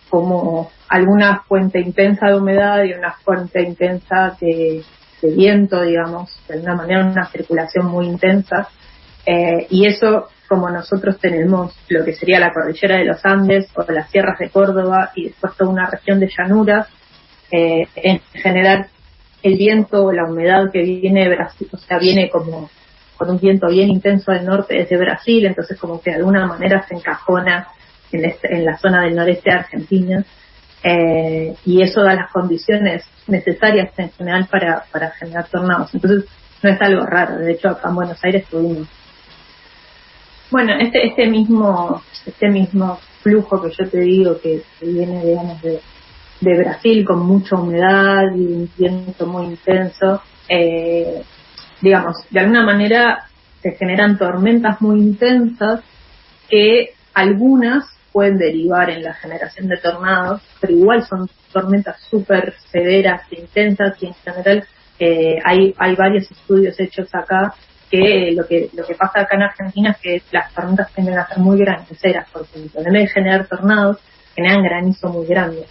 cómo 0.09 0.71
alguna 0.89 1.43
fuente 1.47 1.81
intensa 1.81 2.27
de 2.27 2.37
humedad 2.37 2.85
y 2.85 2.93
una 2.93 3.13
fuente 3.13 3.63
intensa 3.63 4.37
de, 4.41 4.83
viento, 5.23 5.83
digamos, 5.83 6.31
de 6.49 6.55
alguna 6.55 6.75
manera 6.75 7.07
una 7.07 7.27
circulación 7.31 7.87
muy 7.87 8.07
intensa. 8.07 8.69
Eh, 9.25 9.67
y 9.71 9.87
eso, 9.87 10.29
como 10.49 10.69
nosotros 10.69 11.19
tenemos 11.19 11.79
lo 11.89 12.05
que 12.05 12.15
sería 12.15 12.41
la 12.41 12.53
cordillera 12.53 12.97
de 12.97 13.05
los 13.05 13.25
Andes 13.25 13.69
o 13.75 13.85
las 13.93 14.11
sierras 14.11 14.39
de 14.39 14.51
Córdoba 14.51 15.13
y 15.15 15.29
después 15.29 15.57
toda 15.57 15.71
una 15.71 15.89
región 15.89 16.19
de 16.21 16.31
llanuras, 16.37 16.89
eh, 17.53 17.87
en 17.97 18.21
general 18.33 18.89
el 19.43 19.57
viento 19.57 20.05
o 20.05 20.13
la 20.13 20.25
humedad 20.25 20.71
que 20.73 20.83
viene 20.83 21.29
Brasil, 21.29 21.69
o 21.73 21.77
sea, 21.77 21.99
viene 21.99 22.31
como 22.31 22.69
con 23.21 23.29
un 23.29 23.39
viento 23.39 23.69
bien 23.69 23.91
intenso 23.91 24.33
del 24.33 24.47
norte 24.47 24.73
desde 24.77 24.97
Brasil, 24.97 25.45
entonces 25.45 25.79
como 25.79 26.01
que 26.01 26.09
de 26.09 26.17
alguna 26.17 26.47
manera 26.47 26.87
se 26.89 26.95
encajona 26.95 27.69
en, 28.11 28.25
este- 28.25 28.55
en 28.57 28.65
la 28.65 28.79
zona 28.79 29.03
del 29.03 29.15
noreste 29.15 29.51
de 29.51 29.57
Argentina 29.57 30.25
eh, 30.83 31.55
y 31.67 31.83
eso 31.83 32.01
da 32.03 32.15
las 32.15 32.31
condiciones 32.33 33.05
necesarias 33.27 33.91
en 33.99 34.11
general 34.13 34.49
para, 34.51 35.11
generar 35.19 35.47
tornados. 35.49 35.93
Entonces 35.93 36.25
no 36.63 36.71
es 36.71 36.81
algo 36.81 37.05
raro, 37.05 37.37
de 37.37 37.53
hecho 37.53 37.69
acá 37.69 37.91
en 37.91 37.95
Buenos 37.95 38.25
Aires 38.25 38.47
tuvimos 38.51 38.89
bueno, 40.51 40.73
este, 40.81 41.09
este 41.09 41.27
mismo, 41.27 42.03
este 42.25 42.49
mismo 42.49 42.99
flujo 43.23 43.61
que 43.61 43.71
yo 43.79 43.87
te 43.91 44.01
digo 44.01 44.41
que, 44.41 44.63
que 44.81 44.87
viene, 44.87 45.23
digamos, 45.27 45.61
de, 45.61 45.79
de 46.41 46.59
Brasil 46.59 47.05
con 47.05 47.21
mucha 47.21 47.57
humedad 47.57 48.23
y 48.35 48.41
un 48.41 48.71
viento 48.79 49.27
muy 49.27 49.45
intenso, 49.45 50.23
eh, 50.49 51.23
digamos, 51.81 52.17
de 52.31 52.41
alguna 52.41 52.65
manera 52.65 53.25
se 53.63 53.73
generan 53.73 54.19
tormentas 54.19 54.81
muy 54.81 55.01
intensas 55.01 55.81
que 56.49 56.95
algunas 57.15 57.85
pueden 58.13 58.39
derivar 58.39 58.91
en 58.91 59.03
la 59.03 59.15
generación 59.15 59.69
de 59.69 59.77
tornados, 59.77 60.43
pero 60.61 60.73
igual 60.73 61.05
son 61.05 61.29
tormentas 61.53 62.01
súper 62.09 62.55
severas 62.71 63.23
e 63.31 63.41
intensas 63.41 63.97
y 64.03 64.07
en 64.07 64.15
general 64.15 64.65
eh, 64.99 65.39
hay, 65.45 65.75
hay 65.79 65.95
varios 65.97 66.31
estudios 66.31 66.79
hechos 66.79 67.09
acá 67.15 67.55
que 67.91 68.33
lo 68.37 68.47
que 68.47 68.71
lo 68.73 68.87
que 68.87 68.95
pasa 68.95 69.23
acá 69.23 69.37
en 69.37 69.43
Argentina 69.43 69.91
es 69.91 69.97
que 69.99 70.23
las 70.31 70.53
tormentas 70.55 70.93
tienden 70.95 71.19
a 71.19 71.27
ser 71.27 71.39
muy 71.39 71.59
graniceras 71.59 72.29
porque 72.33 72.59
en 72.59 72.85
vez 72.85 72.93
de 72.93 73.07
generar 73.09 73.47
tornados 73.47 73.99
generan 74.35 74.63
granizo 74.63 75.09
muy 75.09 75.27
grande. 75.27 75.67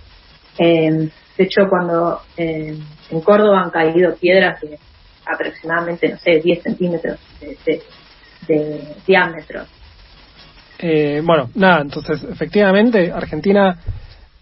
Eh, 0.57 1.09
de 1.37 1.43
hecho 1.43 1.61
cuando 1.69 2.21
eh, 2.35 2.77
en 3.09 3.21
Córdoba 3.21 3.61
han 3.63 3.69
caído 3.69 4.15
piedras 4.15 4.59
de 4.61 4.77
aproximadamente 5.25 6.09
no 6.09 6.17
sé 6.17 6.39
10 6.43 6.63
centímetros 6.63 7.19
de, 7.41 7.57
de- 7.65 7.81
de 8.47 8.81
diámetro 9.05 9.63
Eh, 10.79 11.21
bueno, 11.23 11.49
nada, 11.55 11.81
entonces 11.81 12.23
efectivamente 12.23 13.11
Argentina 13.11 13.77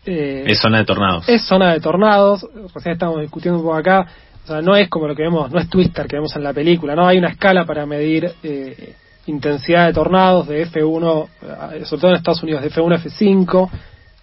eh, 0.06 0.44
Es 0.46 0.60
zona 0.60 0.78
de 0.80 0.86
tornados. 0.86 1.28
es 1.28 1.42
zona 1.42 1.74
de 1.74 1.80
tornados, 1.80 2.46
recién 2.74 2.94
estamos 2.94 3.20
discutiendo 3.22 3.60
un 3.60 3.66
poco 3.66 3.76
acá, 3.76 4.06
o 4.44 4.48
sea, 4.48 4.62
no 4.62 4.76
es 4.76 4.88
como 4.88 5.08
lo 5.08 5.16
que 5.16 5.24
vemos, 5.24 5.52
no 5.52 5.60
es 5.60 5.68
Twister 5.70 6.08
que 6.08 6.16
vemos 6.16 6.36
en 6.36 6.44
la 6.44 6.54
película, 6.54 6.96
no 6.96 7.08
hay 7.08 7.18
una 7.18 7.30
escala 7.30 7.66
para 7.66 7.86
medir 7.86 8.32
eh, 8.44 8.94
intensidad 9.26 9.88
de 9.88 9.94
tornados 9.94 10.48
de 10.48 10.66
F1, 10.68 11.28
eh, 11.74 11.86
sobre 11.86 12.02
todo 12.02 12.12
en 12.12 12.18
Estados 12.18 12.44
Unidos, 12.44 12.62
de 12.62 12.70
F1 12.72 12.94
a 12.96 13.00
F5, 13.04 13.70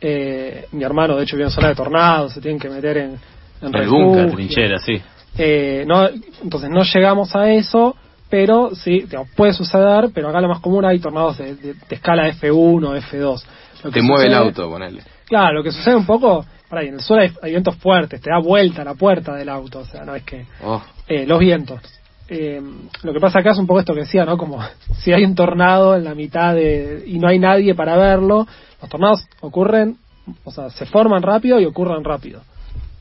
eh, 0.01 0.67
mi 0.73 0.85
hermano 0.85 1.17
de 1.17 1.25
hecho 1.25 1.37
vive 1.37 1.49
en 1.49 1.53
zona 1.55 1.69
de 1.69 1.75
tornados, 1.75 2.33
se 2.33 2.40
tienen 2.40 2.59
que 2.61 2.71
meter 2.71 2.97
en, 2.97 3.19
en 3.61 3.75
El 3.75 3.88
búnker, 3.88 4.25
refugio. 4.27 4.37
Trinchera, 4.37 4.79
sí. 4.79 5.03
Eh, 5.37 5.85
no, 5.87 6.09
entonces 6.42 6.70
no 6.70 6.83
llegamos 6.83 7.35
a 7.35 7.51
eso, 7.51 7.97
pero 8.31 8.75
sí, 8.75 9.01
digamos, 9.03 9.29
puede 9.37 9.53
suceder, 9.53 10.11
pero 10.14 10.29
acá 10.29 10.40
lo 10.40 10.49
más 10.49 10.61
común 10.61 10.85
hay 10.85 10.99
tornados 10.99 11.38
de, 11.38 11.55
de- 11.57 11.75
de 11.75 11.94
escala 11.94 12.29
F1 12.29 12.85
o 12.88 12.97
F2. 12.97 13.42
Lo 13.85 13.90
que 13.90 14.01
Te 14.01 14.07
mueve 14.07 14.27
el 14.27 14.35
auto, 14.35 14.68
ponele. 14.70 15.03
Claro, 15.27 15.55
lo 15.55 15.62
que 15.62 15.73
sucede 15.73 15.97
un 15.97 16.07
poco, 16.07 16.44
por 16.68 16.79
ahí, 16.79 16.88
en 16.88 16.94
el 16.94 17.01
sur 17.01 17.18
hay, 17.18 17.31
hay 17.42 17.51
vientos 17.51 17.77
fuertes, 17.77 18.20
te 18.20 18.31
da 18.31 18.38
vuelta 18.38 18.85
la 18.85 18.94
puerta 18.94 19.35
del 19.35 19.49
auto, 19.49 19.81
o 19.81 19.85
sea, 19.85 20.05
no 20.05 20.14
es 20.14 20.23
que... 20.25 20.47
Oh, 20.62 20.83
eh, 21.09 21.27
los 21.27 21.38
vientos. 21.38 21.81
Eh, 22.29 22.62
lo 23.03 23.12
que 23.12 23.20
pasa 23.20 23.40
acá 23.40 23.51
es 23.51 23.59
un 23.59 23.66
poco 23.66 23.81
esto 23.81 23.92
que 23.92 24.01
decía, 24.01 24.25
¿no? 24.25 24.38
Como 24.38 24.59
si 25.01 25.12
hay 25.12 25.25
un 25.25 25.35
tornado 25.35 25.94
en 25.97 26.05
la 26.05 26.14
mitad 26.14 26.55
de 26.55 27.03
y 27.07 27.18
no 27.18 27.29
hay 27.29 27.38
nadie 27.38 27.75
para 27.75 27.97
verlo, 27.97 28.47
los 28.81 28.90
tornados 28.90 29.27
ocurren, 29.40 29.97
o 30.44 30.51
sea, 30.51 30.70
se 30.70 30.87
forman 30.87 31.23
rápido 31.23 31.61
y 31.61 31.66
ocurren 31.66 32.03
rápido. 32.05 32.40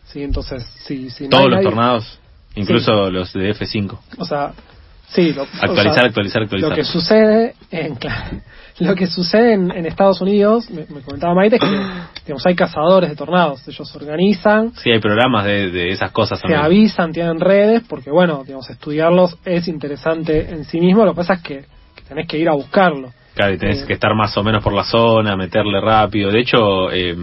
Sí, 0.06 0.22
entonces, 0.22 0.64
si, 0.86 1.10
si 1.10 1.24
no 1.26 1.30
Todos 1.32 1.44
hay 1.44 1.50
los 1.50 1.58
nadie- 1.60 1.64
tornados, 1.70 2.20
incluso 2.56 3.10
los 3.10 3.34
de 3.34 3.54
F5. 3.56 3.98
o 4.18 4.26
sea, 4.26 4.54
sí, 5.10 5.34
lo, 5.34 5.44
Actualizar, 5.44 5.88
o 5.88 5.94
sea, 5.94 6.04
actualizar, 6.06 6.42
actualizar. 6.44 6.70
Lo 6.70 6.76
que 6.76 6.84
sucede 6.84 7.56
en 7.72 7.96
claro, 7.96 8.38
lo 8.80 8.96
que 8.96 9.08
sucede 9.08 9.54
en, 9.54 9.72
en 9.72 9.86
Estados 9.86 10.20
Unidos, 10.22 10.70
me, 10.72 10.86
me 10.94 11.02
comentaba 11.02 11.34
Maite, 11.36 11.58
es 11.58 11.62
que 11.62 11.68
digamos, 12.26 12.46
hay 12.46 12.56
cazadores 12.56 13.10
de 13.10 13.16
tornados, 13.16 13.68
ellos 13.68 13.88
se 13.90 13.98
organizan, 13.98 14.74
Sí, 14.76 14.92
hay 14.92 15.00
programas 15.00 15.46
de, 15.46 15.70
de 15.70 15.90
esas 15.92 16.12
cosas 16.12 16.40
se 16.40 16.44
también. 16.44 16.62
avisan, 16.62 17.12
tienen 17.12 17.40
redes, 17.40 17.84
porque 17.88 18.10
bueno, 18.10 18.44
digamos, 18.44 18.70
estudiarlos 18.70 19.38
es 19.46 19.68
interesante 19.68 20.50
en 20.50 20.66
sí 20.66 20.80
mismo, 20.80 21.06
lo 21.06 21.12
que 21.14 21.18
pasa 21.18 21.34
es 21.36 21.42
que, 21.42 21.66
que 21.96 22.02
tenés 22.08 22.28
que 22.28 22.38
ir 22.40 22.50
a 22.50 22.54
buscarlo. 22.54 23.12
Claro, 23.34 23.54
y 23.56 23.58
tenés 23.58 23.84
que 23.86 23.94
estar 23.94 24.14
más 24.14 24.38
o 24.38 24.44
menos 24.44 24.64
por 24.64 24.74
la 24.74 24.84
zona, 24.84 25.36
meterle 25.36 25.82
rápido. 25.82 26.30
De 26.32 26.40
hecho, 26.40 26.92
eh, 26.92 27.16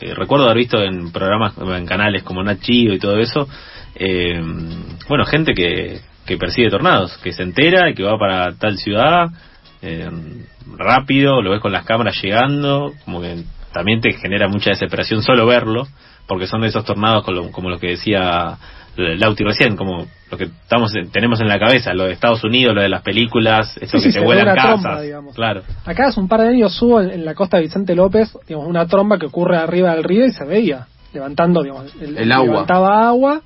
eh, 0.00 0.14
recuerdo 0.14 0.46
haber 0.46 0.56
visto 0.56 0.82
en 0.82 1.12
programas, 1.12 1.52
en 1.58 1.84
canales 1.86 2.22
como 2.22 2.42
Nat 2.42 2.60
y 2.66 2.98
todo 2.98 3.18
eso, 3.18 3.46
eh, 3.94 4.40
bueno, 5.08 5.26
gente 5.26 5.52
que, 5.52 6.00
que 6.24 6.38
persigue 6.38 6.70
tornados, 6.70 7.18
que 7.18 7.32
se 7.32 7.42
entera 7.42 7.90
y 7.90 7.94
que 7.94 8.02
va 8.04 8.18
para 8.18 8.52
tal 8.56 8.78
ciudad 8.78 9.28
eh, 9.82 10.08
rápido, 10.78 11.42
lo 11.42 11.50
ves 11.50 11.60
con 11.60 11.72
las 11.72 11.84
cámaras 11.84 12.18
llegando, 12.22 12.94
como 13.04 13.20
que 13.20 13.42
también 13.74 14.00
te 14.00 14.12
genera 14.12 14.48
mucha 14.48 14.70
desesperación 14.70 15.22
solo 15.22 15.44
verlo, 15.46 15.86
porque 16.26 16.46
son 16.46 16.62
de 16.62 16.68
esos 16.68 16.84
tornados 16.86 17.22
como, 17.24 17.36
lo- 17.36 17.50
como 17.52 17.68
los 17.68 17.80
que 17.80 17.88
decía 17.88 18.56
Lauti 19.16 19.44
recién, 19.44 19.76
como 19.76 20.06
lo 20.30 20.38
que 20.38 20.44
estamos 20.44 20.92
tenemos 21.12 21.40
en 21.40 21.48
la 21.48 21.58
cabeza, 21.58 21.92
lo 21.94 22.04
de 22.04 22.12
Estados 22.12 22.42
Unidos, 22.44 22.74
lo 22.74 22.82
de 22.82 22.88
las 22.88 23.02
películas, 23.02 23.76
esto 23.80 23.98
Sí, 23.98 24.04
que 24.04 24.08
sí, 24.08 24.08
te 24.08 24.12
se 24.12 24.20
ve 24.20 24.26
vuelan 24.26 24.54
casas, 24.54 24.80
tromba, 24.82 25.00
digamos. 25.00 25.34
claro. 25.34 25.62
Acá 25.84 26.06
hace 26.08 26.20
un 26.20 26.28
par 26.28 26.40
de 26.42 26.48
años 26.48 26.80
hubo 26.82 27.00
en, 27.00 27.10
en 27.10 27.24
la 27.24 27.34
costa 27.34 27.56
de 27.56 27.64
Vicente 27.64 27.94
López, 27.94 28.36
digamos, 28.46 28.68
una 28.68 28.86
tromba 28.86 29.18
que 29.18 29.26
ocurre 29.26 29.56
arriba 29.56 29.94
del 29.94 30.04
río 30.04 30.24
y 30.26 30.32
se 30.32 30.44
veía, 30.44 30.86
levantando, 31.12 31.62
digamos, 31.62 31.92
El 32.00 32.30
agua. 32.32 32.46
levantaba 32.46 33.08
agua. 33.08 33.40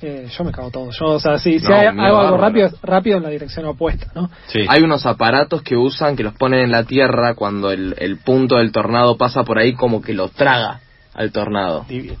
Eh, 0.00 0.28
yo 0.30 0.44
me 0.44 0.52
cago 0.52 0.70
todo. 0.70 0.90
Yo, 0.92 1.06
o 1.06 1.18
sea, 1.18 1.38
si, 1.40 1.58
si 1.58 1.66
No, 1.66 1.74
hay- 1.74 1.86
hago 1.86 2.20
algo 2.20 2.36
rápido, 2.36 2.66
es 2.68 2.80
rápido 2.82 3.16
en 3.16 3.24
la 3.24 3.30
dirección 3.30 3.66
opuesta, 3.66 4.06
¿no? 4.14 4.30
Sí. 4.46 4.60
Hay 4.68 4.82
unos 4.84 5.04
aparatos 5.06 5.62
que 5.62 5.74
usan 5.76 6.14
que 6.14 6.22
los 6.22 6.34
ponen 6.34 6.60
en 6.60 6.70
la 6.70 6.84
tierra 6.84 7.34
cuando 7.34 7.72
el, 7.72 7.96
el 7.98 8.18
punto 8.18 8.58
del 8.58 8.70
tornado 8.70 9.16
pasa 9.16 9.42
por 9.42 9.58
ahí 9.58 9.72
como 9.74 10.00
que 10.00 10.14
lo 10.14 10.28
traga 10.28 10.78
al 11.14 11.32
tornado. 11.32 11.84
Divino. 11.88 12.14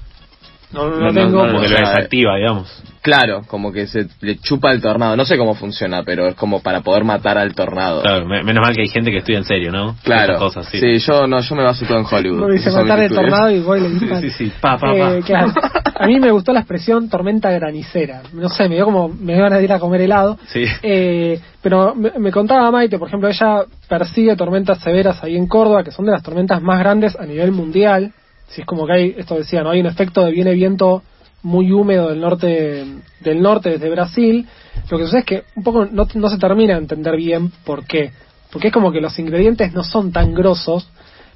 No, 0.72 0.88
no, 0.90 0.96
No, 1.00 1.12
tengo. 1.14 1.30
no, 1.30 1.46
como 1.48 1.60
que 1.60 1.66
o 1.66 1.70
lo 1.70 1.76
sea, 1.76 1.88
desactiva, 1.88 2.36
digamos. 2.36 2.82
Claro, 3.00 3.40
como 3.46 3.72
que 3.72 3.86
se 3.86 4.06
le 4.20 4.36
chupa 4.38 4.70
el 4.72 4.82
tornado. 4.82 5.16
No 5.16 5.24
sé 5.24 5.38
cómo 5.38 5.54
funciona, 5.54 6.02
pero 6.02 6.26
es 6.26 6.34
como 6.34 6.60
para 6.60 6.80
poder 6.82 7.04
matar 7.04 7.38
al 7.38 7.54
tornado. 7.54 8.02
Claro, 8.02 8.26
me- 8.26 8.42
menos 8.42 8.62
mal 8.62 8.74
que 8.74 8.82
hay 8.82 8.88
gente 8.88 9.10
que 9.10 9.18
estudia 9.18 9.38
en 9.38 9.44
serio, 9.44 9.72
¿no? 9.72 9.96
Claro. 10.02 10.32
Esas 10.34 10.38
cosas, 10.38 10.66
sí. 10.68 10.78
sí. 10.78 10.98
yo 10.98 11.26
no, 11.26 11.40
yo 11.40 11.54
me 11.54 11.62
baso 11.62 11.86
todo 11.86 11.98
en 11.98 12.04
Hollywood. 12.10 12.40
No 12.40 12.46
dice 12.48 12.68
Esos 12.68 12.74
son 12.74 12.82
matar 12.86 12.98
mis 13.02 13.10
el 13.10 13.16
tornado 13.16 13.50
y 13.50 13.60
voy 13.60 13.78
y 13.78 13.82
le 13.82 13.88
Sí, 13.88 13.94
disparan. 14.00 14.22
sí, 14.22 14.30
sí. 14.30 14.52
Pa, 14.60 14.78
pa, 14.78 14.92
pa. 14.92 15.14
Eh, 15.14 15.22
claro. 15.24 15.52
A 16.00 16.06
mí 16.06 16.20
me 16.20 16.30
gustó 16.30 16.52
la 16.52 16.60
expresión 16.60 17.08
tormenta 17.08 17.50
granicera. 17.50 18.22
No 18.34 18.48
sé, 18.50 18.68
me 18.68 18.74
dio 18.74 18.84
como, 18.84 19.08
me 19.08 19.34
dio 19.34 19.42
ganas 19.44 19.58
de 19.60 19.64
ir 19.64 19.72
a 19.72 19.78
comer 19.78 20.02
helado. 20.02 20.38
Sí. 20.48 20.64
Eh, 20.82 21.40
pero 21.62 21.94
me, 21.94 22.10
me 22.18 22.30
contaba 22.30 22.70
Maite, 22.70 22.98
por 22.98 23.08
ejemplo, 23.08 23.28
ella 23.30 23.62
persigue 23.88 24.36
tormentas 24.36 24.80
severas 24.80 25.22
ahí 25.24 25.36
en 25.36 25.46
Córdoba, 25.46 25.82
que 25.82 25.92
son 25.92 26.04
de 26.04 26.12
las 26.12 26.22
tormentas 26.22 26.60
más 26.60 26.78
grandes 26.78 27.16
a 27.18 27.24
nivel 27.24 27.52
mundial. 27.52 28.12
Si 28.48 28.62
es 28.62 28.66
como 28.66 28.86
que 28.86 28.92
hay, 28.92 29.14
esto 29.16 29.36
decía, 29.36 29.62
¿no? 29.62 29.70
Hay 29.70 29.80
un 29.80 29.86
efecto 29.86 30.24
de 30.24 30.32
viene 30.32 30.52
viento 30.52 31.02
muy 31.42 31.70
húmedo 31.70 32.08
del 32.08 32.20
norte, 32.20 32.84
del 33.20 33.42
norte 33.42 33.70
desde 33.70 33.90
Brasil. 33.90 34.46
Lo 34.90 34.98
que 34.98 35.04
sucede 35.04 35.20
es 35.20 35.26
que 35.26 35.42
un 35.54 35.62
poco 35.62 35.86
no, 35.86 36.06
no 36.12 36.28
se 36.28 36.38
termina 36.38 36.74
de 36.74 36.80
entender 36.80 37.16
bien 37.16 37.50
por 37.64 37.84
qué. 37.86 38.10
Porque 38.50 38.68
es 38.68 38.72
como 38.72 38.90
que 38.90 39.00
los 39.00 39.18
ingredientes 39.18 39.72
no 39.74 39.84
son 39.84 40.10
tan 40.10 40.34
grosos, 40.34 40.88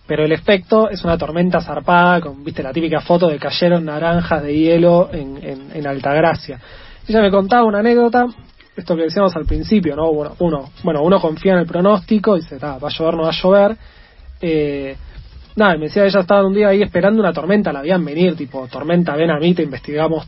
pero 0.07 0.25
el 0.25 0.33
efecto 0.33 0.89
es 0.89 1.05
una 1.05 1.19
tormenta 1.19 1.61
zarpada, 1.61 2.21
con, 2.21 2.43
viste, 2.43 2.63
la 2.63 2.73
típica 2.73 3.01
foto 3.01 3.29
de 3.29 3.39
cayeron 3.39 3.85
naranjas 3.85 4.43
de 4.43 4.57
hielo 4.57 5.11
en, 5.13 5.39
en, 5.43 5.71
en 5.75 5.87
Altagracia. 5.87 6.59
Ella 7.07 7.21
me 7.21 7.31
contaba 7.31 7.65
una 7.65 7.81
anécdota, 7.81 8.27
esto 8.77 8.97
que 8.97 9.03
decíamos 9.03 9.37
al 9.37 9.45
principio, 9.45 9.95
¿no? 9.95 10.13
Bueno, 10.13 10.35
uno, 10.39 10.71
bueno, 10.83 11.03
uno 11.03 11.21
confía 11.21 11.53
en 11.53 11.59
el 11.61 11.67
pronóstico 11.67 12.37
y 12.37 12.41
dice, 12.41 12.59
"Ta, 12.59 12.79
va 12.79 12.89
a 12.89 12.91
llover, 12.91 13.15
no 13.15 13.23
va 13.23 13.29
a 13.29 13.43
llover. 13.43 13.77
Eh, 14.41 14.97
nada, 15.57 15.75
me 15.77 15.87
decía, 15.87 16.05
ella 16.05 16.21
estaba 16.21 16.47
un 16.47 16.55
día 16.55 16.69
ahí 16.69 16.83
esperando 16.83 17.21
una 17.21 17.33
tormenta, 17.33 17.73
la 17.73 17.83
veían 17.83 18.05
venir, 18.05 18.37
tipo, 18.37 18.67
tormenta, 18.69 19.15
ven 19.17 19.31
a 19.31 19.39
mí, 19.39 19.55
te 19.55 19.63
investigamos, 19.63 20.27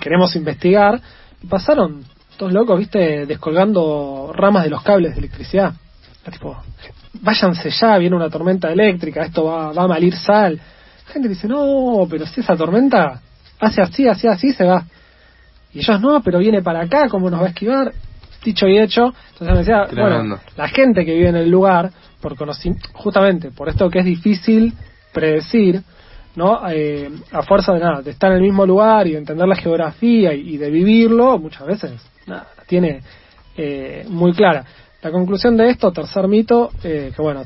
queremos 0.00 0.34
investigar. 0.36 1.00
Y 1.42 1.46
pasaron 1.46 2.04
dos 2.38 2.52
locos, 2.52 2.78
viste, 2.78 3.26
descolgando 3.26 4.30
ramas 4.34 4.64
de 4.64 4.70
los 4.70 4.82
cables 4.82 5.12
de 5.12 5.18
electricidad. 5.18 5.72
Tipo, 6.30 6.56
váyanse 7.20 7.70
ya, 7.70 7.96
viene 7.98 8.16
una 8.16 8.28
tormenta 8.28 8.70
eléctrica, 8.70 9.24
esto 9.24 9.44
va, 9.44 9.72
va 9.72 9.84
a 9.84 9.88
malir 9.88 10.14
sal. 10.14 10.56
La 11.06 11.12
gente 11.12 11.28
dice, 11.28 11.46
no, 11.46 12.06
pero 12.10 12.26
si 12.26 12.40
esa 12.40 12.56
tormenta 12.56 13.20
hace 13.60 13.80
así, 13.80 14.08
así, 14.08 14.26
así, 14.26 14.52
se 14.52 14.64
va. 14.64 14.84
Y 15.72 15.80
ellos, 15.80 16.00
no, 16.00 16.22
pero 16.22 16.38
viene 16.38 16.62
para 16.62 16.80
acá, 16.80 17.08
¿cómo 17.08 17.30
nos 17.30 17.40
va 17.40 17.46
a 17.46 17.48
esquivar? 17.50 17.92
Dicho 18.46 18.68
y 18.68 18.78
hecho, 18.78 19.12
entonces 19.32 19.48
me 19.50 19.58
decía, 19.58 19.86
Tremendo. 19.86 20.18
bueno, 20.18 20.40
la 20.56 20.68
gente 20.68 21.04
que 21.04 21.14
vive 21.14 21.30
en 21.30 21.34
el 21.36 21.50
lugar, 21.50 21.90
por 22.20 22.36
justamente 22.92 23.50
por 23.50 23.68
esto 23.68 23.90
que 23.90 23.98
es 23.98 24.04
difícil 24.04 24.72
predecir, 25.12 25.82
¿no? 26.36 26.60
Eh, 26.70 27.10
a 27.32 27.42
fuerza 27.42 27.72
de 27.72 27.80
nada, 27.80 28.02
de 28.02 28.12
estar 28.12 28.30
en 28.30 28.36
el 28.36 28.42
mismo 28.44 28.64
lugar 28.64 29.08
y 29.08 29.12
de 29.12 29.18
entender 29.18 29.48
la 29.48 29.56
geografía 29.56 30.32
y, 30.32 30.54
y 30.54 30.58
de 30.58 30.70
vivirlo, 30.70 31.40
muchas 31.40 31.66
veces, 31.66 31.92
nada, 32.28 32.46
tiene 32.68 33.00
eh, 33.56 34.06
muy 34.08 34.32
clara. 34.32 34.64
La 35.02 35.10
conclusión 35.10 35.56
de 35.56 35.70
esto, 35.70 35.90
tercer 35.90 36.28
mito, 36.28 36.70
eh, 36.84 37.10
que 37.16 37.20
bueno, 37.20 37.42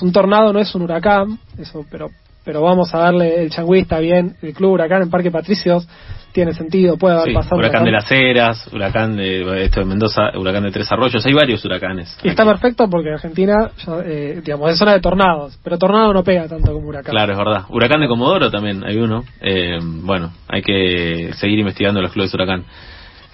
un 0.00 0.12
tornado 0.12 0.50
no 0.50 0.60
es 0.60 0.74
un 0.74 0.80
huracán, 0.80 1.38
eso, 1.58 1.84
pero 1.90 2.08
pero 2.48 2.62
vamos 2.62 2.94
a 2.94 2.98
darle 3.00 3.42
el 3.42 3.50
changüí, 3.50 3.80
está 3.80 3.98
bien, 3.98 4.36
el 4.40 4.54
club 4.54 4.70
huracán 4.72 5.02
en 5.02 5.10
Parque 5.10 5.30
Patricios 5.30 5.86
tiene 6.32 6.54
sentido, 6.54 6.96
puede 6.96 7.16
haber 7.16 7.28
Sí, 7.28 7.34
pasado. 7.34 7.56
huracán 7.58 7.84
de 7.84 7.90
las 7.90 8.10
Heras, 8.10 8.70
huracán 8.72 9.16
de 9.18 9.64
esto 9.66 9.80
de 9.80 9.84
Mendoza, 9.84 10.30
huracán 10.34 10.62
de 10.62 10.70
Tres 10.70 10.90
Arroyos, 10.90 11.26
hay 11.26 11.34
varios 11.34 11.62
huracanes. 11.66 12.18
Y 12.22 12.28
está 12.28 12.46
perfecto 12.46 12.88
porque 12.88 13.10
Argentina, 13.10 13.70
eh, 14.02 14.40
digamos, 14.42 14.70
es 14.70 14.78
zona 14.78 14.94
de 14.94 15.00
tornados, 15.00 15.58
pero 15.62 15.76
tornado 15.76 16.10
no 16.14 16.24
pega 16.24 16.48
tanto 16.48 16.72
como 16.72 16.88
huracán. 16.88 17.10
Claro, 17.10 17.32
es 17.32 17.38
verdad. 17.38 17.64
Huracán 17.68 18.00
de 18.00 18.08
Comodoro 18.08 18.50
también 18.50 18.82
hay 18.82 18.96
uno. 18.96 19.24
Eh, 19.42 19.76
bueno, 19.82 20.30
hay 20.48 20.62
que 20.62 21.32
seguir 21.34 21.58
investigando 21.58 22.00
los 22.00 22.12
clubes 22.12 22.32
huracán. 22.32 22.64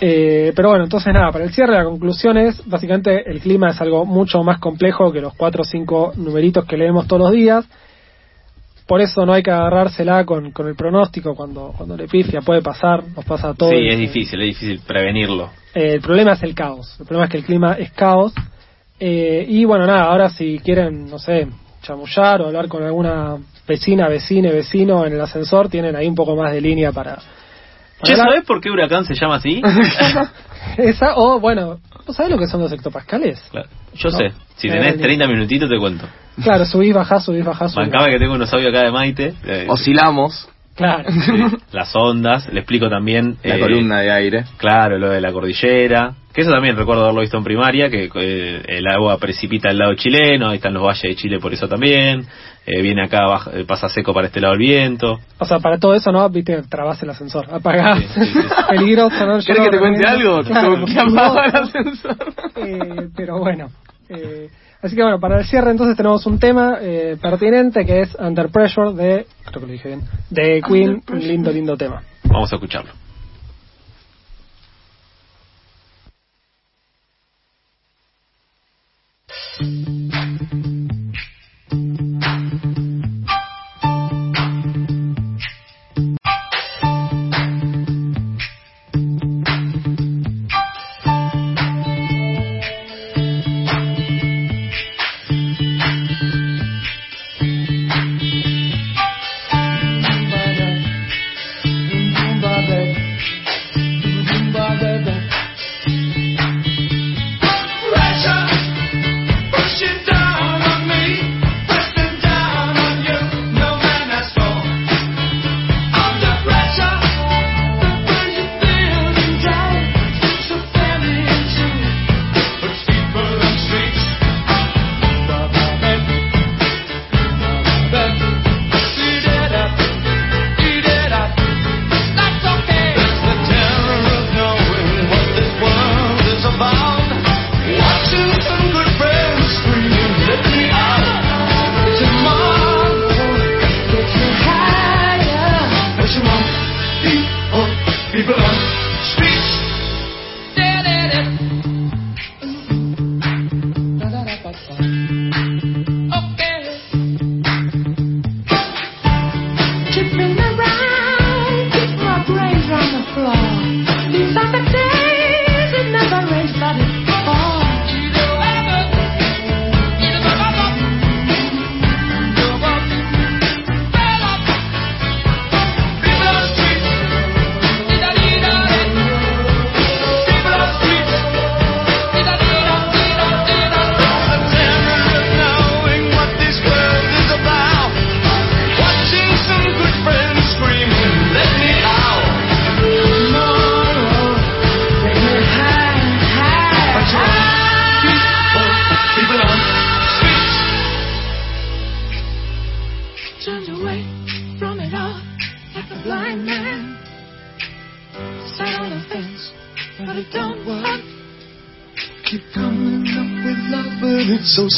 Eh, 0.00 0.52
pero 0.56 0.70
bueno, 0.70 0.82
entonces 0.82 1.14
nada, 1.14 1.30
para 1.30 1.44
el 1.44 1.52
cierre 1.52 1.74
la 1.74 1.84
conclusión 1.84 2.36
es, 2.36 2.66
básicamente 2.66 3.30
el 3.30 3.38
clima 3.38 3.70
es 3.70 3.80
algo 3.80 4.04
mucho 4.04 4.42
más 4.42 4.58
complejo 4.58 5.12
que 5.12 5.20
los 5.20 5.34
cuatro 5.34 5.62
o 5.62 5.64
cinco 5.64 6.12
numeritos 6.16 6.64
que 6.64 6.76
leemos 6.76 7.06
todos 7.06 7.22
los 7.22 7.30
días. 7.30 7.64
Por 8.86 9.00
eso 9.00 9.24
no 9.24 9.32
hay 9.32 9.42
que 9.42 9.50
agarrársela 9.50 10.24
con, 10.26 10.50
con 10.52 10.68
el 10.68 10.74
pronóstico 10.74 11.34
cuando, 11.34 11.72
cuando 11.76 11.96
le 11.96 12.06
pifia, 12.06 12.40
puede 12.42 12.60
pasar, 12.60 13.02
nos 13.16 13.24
pasa 13.24 13.50
a 13.50 13.54
todos. 13.54 13.72
Sí, 13.72 13.88
es 13.88 13.98
difícil, 13.98 14.40
es 14.42 14.48
difícil 14.48 14.80
prevenirlo. 14.86 15.50
Eh, 15.74 15.94
el 15.94 16.00
problema 16.00 16.32
es 16.32 16.42
el 16.42 16.54
caos. 16.54 16.94
El 17.00 17.06
problema 17.06 17.24
es 17.24 17.30
que 17.30 17.38
el 17.38 17.44
clima 17.44 17.72
es 17.78 17.90
caos. 17.92 18.34
Eh, 19.00 19.46
y 19.48 19.64
bueno, 19.64 19.86
nada, 19.86 20.04
ahora 20.04 20.28
si 20.28 20.58
quieren, 20.58 21.06
no 21.06 21.18
sé, 21.18 21.48
chamullar 21.82 22.42
o 22.42 22.46
hablar 22.46 22.68
con 22.68 22.82
alguna 22.82 23.38
vecina, 23.66 24.08
vecine, 24.08 24.52
vecino 24.52 25.06
en 25.06 25.14
el 25.14 25.20
ascensor, 25.20 25.68
tienen 25.68 25.96
ahí 25.96 26.06
un 26.06 26.14
poco 26.14 26.36
más 26.36 26.52
de 26.52 26.60
línea 26.60 26.92
para... 26.92 27.18
Para- 28.00 28.16
¿sabés 28.16 28.44
por 28.44 28.60
qué 28.60 28.70
huracán 28.70 29.06
se 29.06 29.14
llama 29.14 29.36
así? 29.36 29.62
Esa, 30.78 31.16
o 31.16 31.40
bueno, 31.40 31.78
¿vos 32.06 32.16
sabés 32.16 32.30
lo 32.32 32.38
que 32.38 32.46
son 32.46 32.60
los 32.60 32.72
hectopascales? 32.72 33.40
Claro, 33.50 33.68
Yo 33.94 34.10
No. 34.10 34.18
sé. 34.18 34.32
Si 34.56 34.68
Eh, 34.68 34.70
tenés 34.70 34.96
ni- 34.96 35.02
30 35.02 35.26
minutitos 35.28 35.68
te 35.68 35.78
cuento. 35.78 36.06
Claro, 36.42 36.64
subís, 36.64 36.92
bajás, 36.94 37.24
subís, 37.24 37.44
bajás, 37.44 37.72
subís. 37.72 37.88
Bancaba 37.88 38.10
que 38.10 38.18
tengo 38.18 38.34
unos 38.34 38.52
audios 38.52 38.70
acá 38.70 38.84
de 38.84 38.90
Maite. 38.90 39.34
eh, 39.46 39.66
Oscilamos 39.68 40.48
Claro. 40.74 41.08
sí, 41.12 41.32
las 41.72 41.94
ondas. 41.94 42.52
Le 42.52 42.60
explico 42.60 42.88
también... 42.88 43.36
la 43.44 43.56
eh, 43.56 43.60
columna 43.60 44.00
de 44.00 44.10
aire. 44.10 44.44
Claro, 44.56 44.98
lo 44.98 45.10
de 45.10 45.20
la 45.20 45.32
cordillera. 45.32 46.14
Que 46.32 46.40
eso 46.40 46.50
también 46.50 46.76
recuerdo 46.76 47.02
haberlo 47.04 47.20
visto 47.20 47.36
en 47.38 47.44
primaria, 47.44 47.88
que 47.90 48.10
eh, 48.12 48.62
el 48.66 48.84
agua 48.88 49.16
precipita 49.18 49.68
al 49.70 49.78
lado 49.78 49.94
chileno, 49.94 50.48
ahí 50.48 50.56
están 50.56 50.74
los 50.74 50.82
valles 50.82 51.02
de 51.02 51.14
Chile 51.14 51.38
por 51.38 51.52
eso 51.54 51.68
también. 51.68 52.26
Eh, 52.66 52.80
viene 52.80 53.02
acá, 53.04 53.26
baja- 53.26 53.50
eh, 53.52 53.64
pasa 53.66 53.88
seco 53.90 54.14
para 54.14 54.28
este 54.28 54.40
lado 54.40 54.54
el 54.54 54.58
viento. 54.58 55.18
O 55.38 55.44
sea, 55.44 55.58
para 55.58 55.78
todo 55.78 55.94
eso, 55.94 56.10
¿no? 56.12 56.26
Viste, 56.30 56.62
trabas 56.62 57.02
el 57.02 57.10
ascensor, 57.10 57.46
apagás. 57.52 57.98
Sí, 57.98 58.06
sí, 58.14 58.24
sí. 58.32 58.38
Peligroso, 58.70 59.26
¿no? 59.26 59.38
¿Querés 59.40 59.46
Yo 59.58 59.64
que 59.64 59.70
te 59.70 59.78
cuente 59.78 60.06
algo? 60.06 60.42
Claro, 60.42 60.84
que 60.86 60.92
el 60.92 61.56
ascensor. 61.56 62.16
Eh, 62.56 63.08
pero 63.14 63.38
bueno. 63.38 63.68
eh, 64.08 64.48
así 64.82 64.96
que 64.96 65.02
bueno, 65.02 65.20
para 65.20 65.38
el 65.40 65.44
cierre 65.46 65.70
entonces 65.72 65.94
tenemos 65.96 66.24
un 66.26 66.38
tema 66.38 66.78
eh, 66.80 67.18
pertinente 67.20 67.84
que 67.84 68.00
es 68.00 68.14
Under 68.18 68.48
Pressure 68.48 68.94
de, 68.94 69.26
creo 69.44 69.60
que 69.60 69.66
lo 69.66 69.72
dije 69.72 69.88
bien, 69.88 70.02
de 70.30 70.62
Queen, 70.66 71.02
un 71.10 71.18
lindo, 71.20 71.50
lindo 71.52 71.76
tema. 71.76 72.02
Vamos 72.24 72.50
a 72.52 72.56
escucharlo. 72.56 72.92
Keeping 79.58 79.93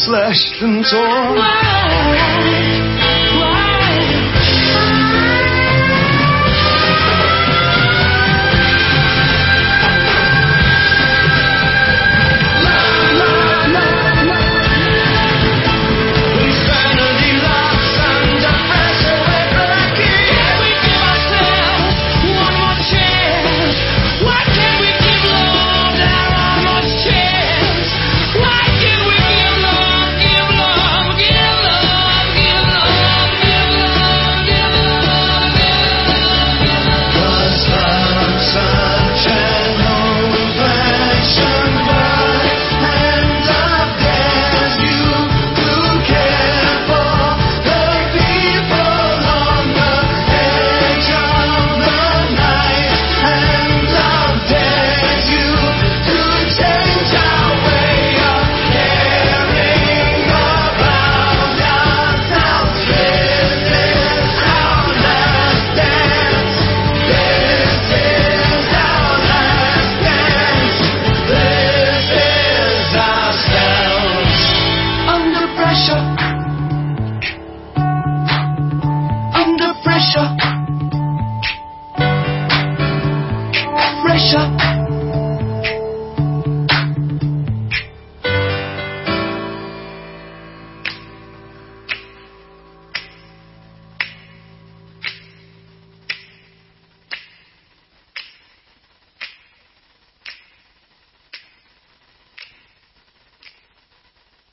slashed 0.06 0.62
and 0.62 0.84
torn. 0.88 2.85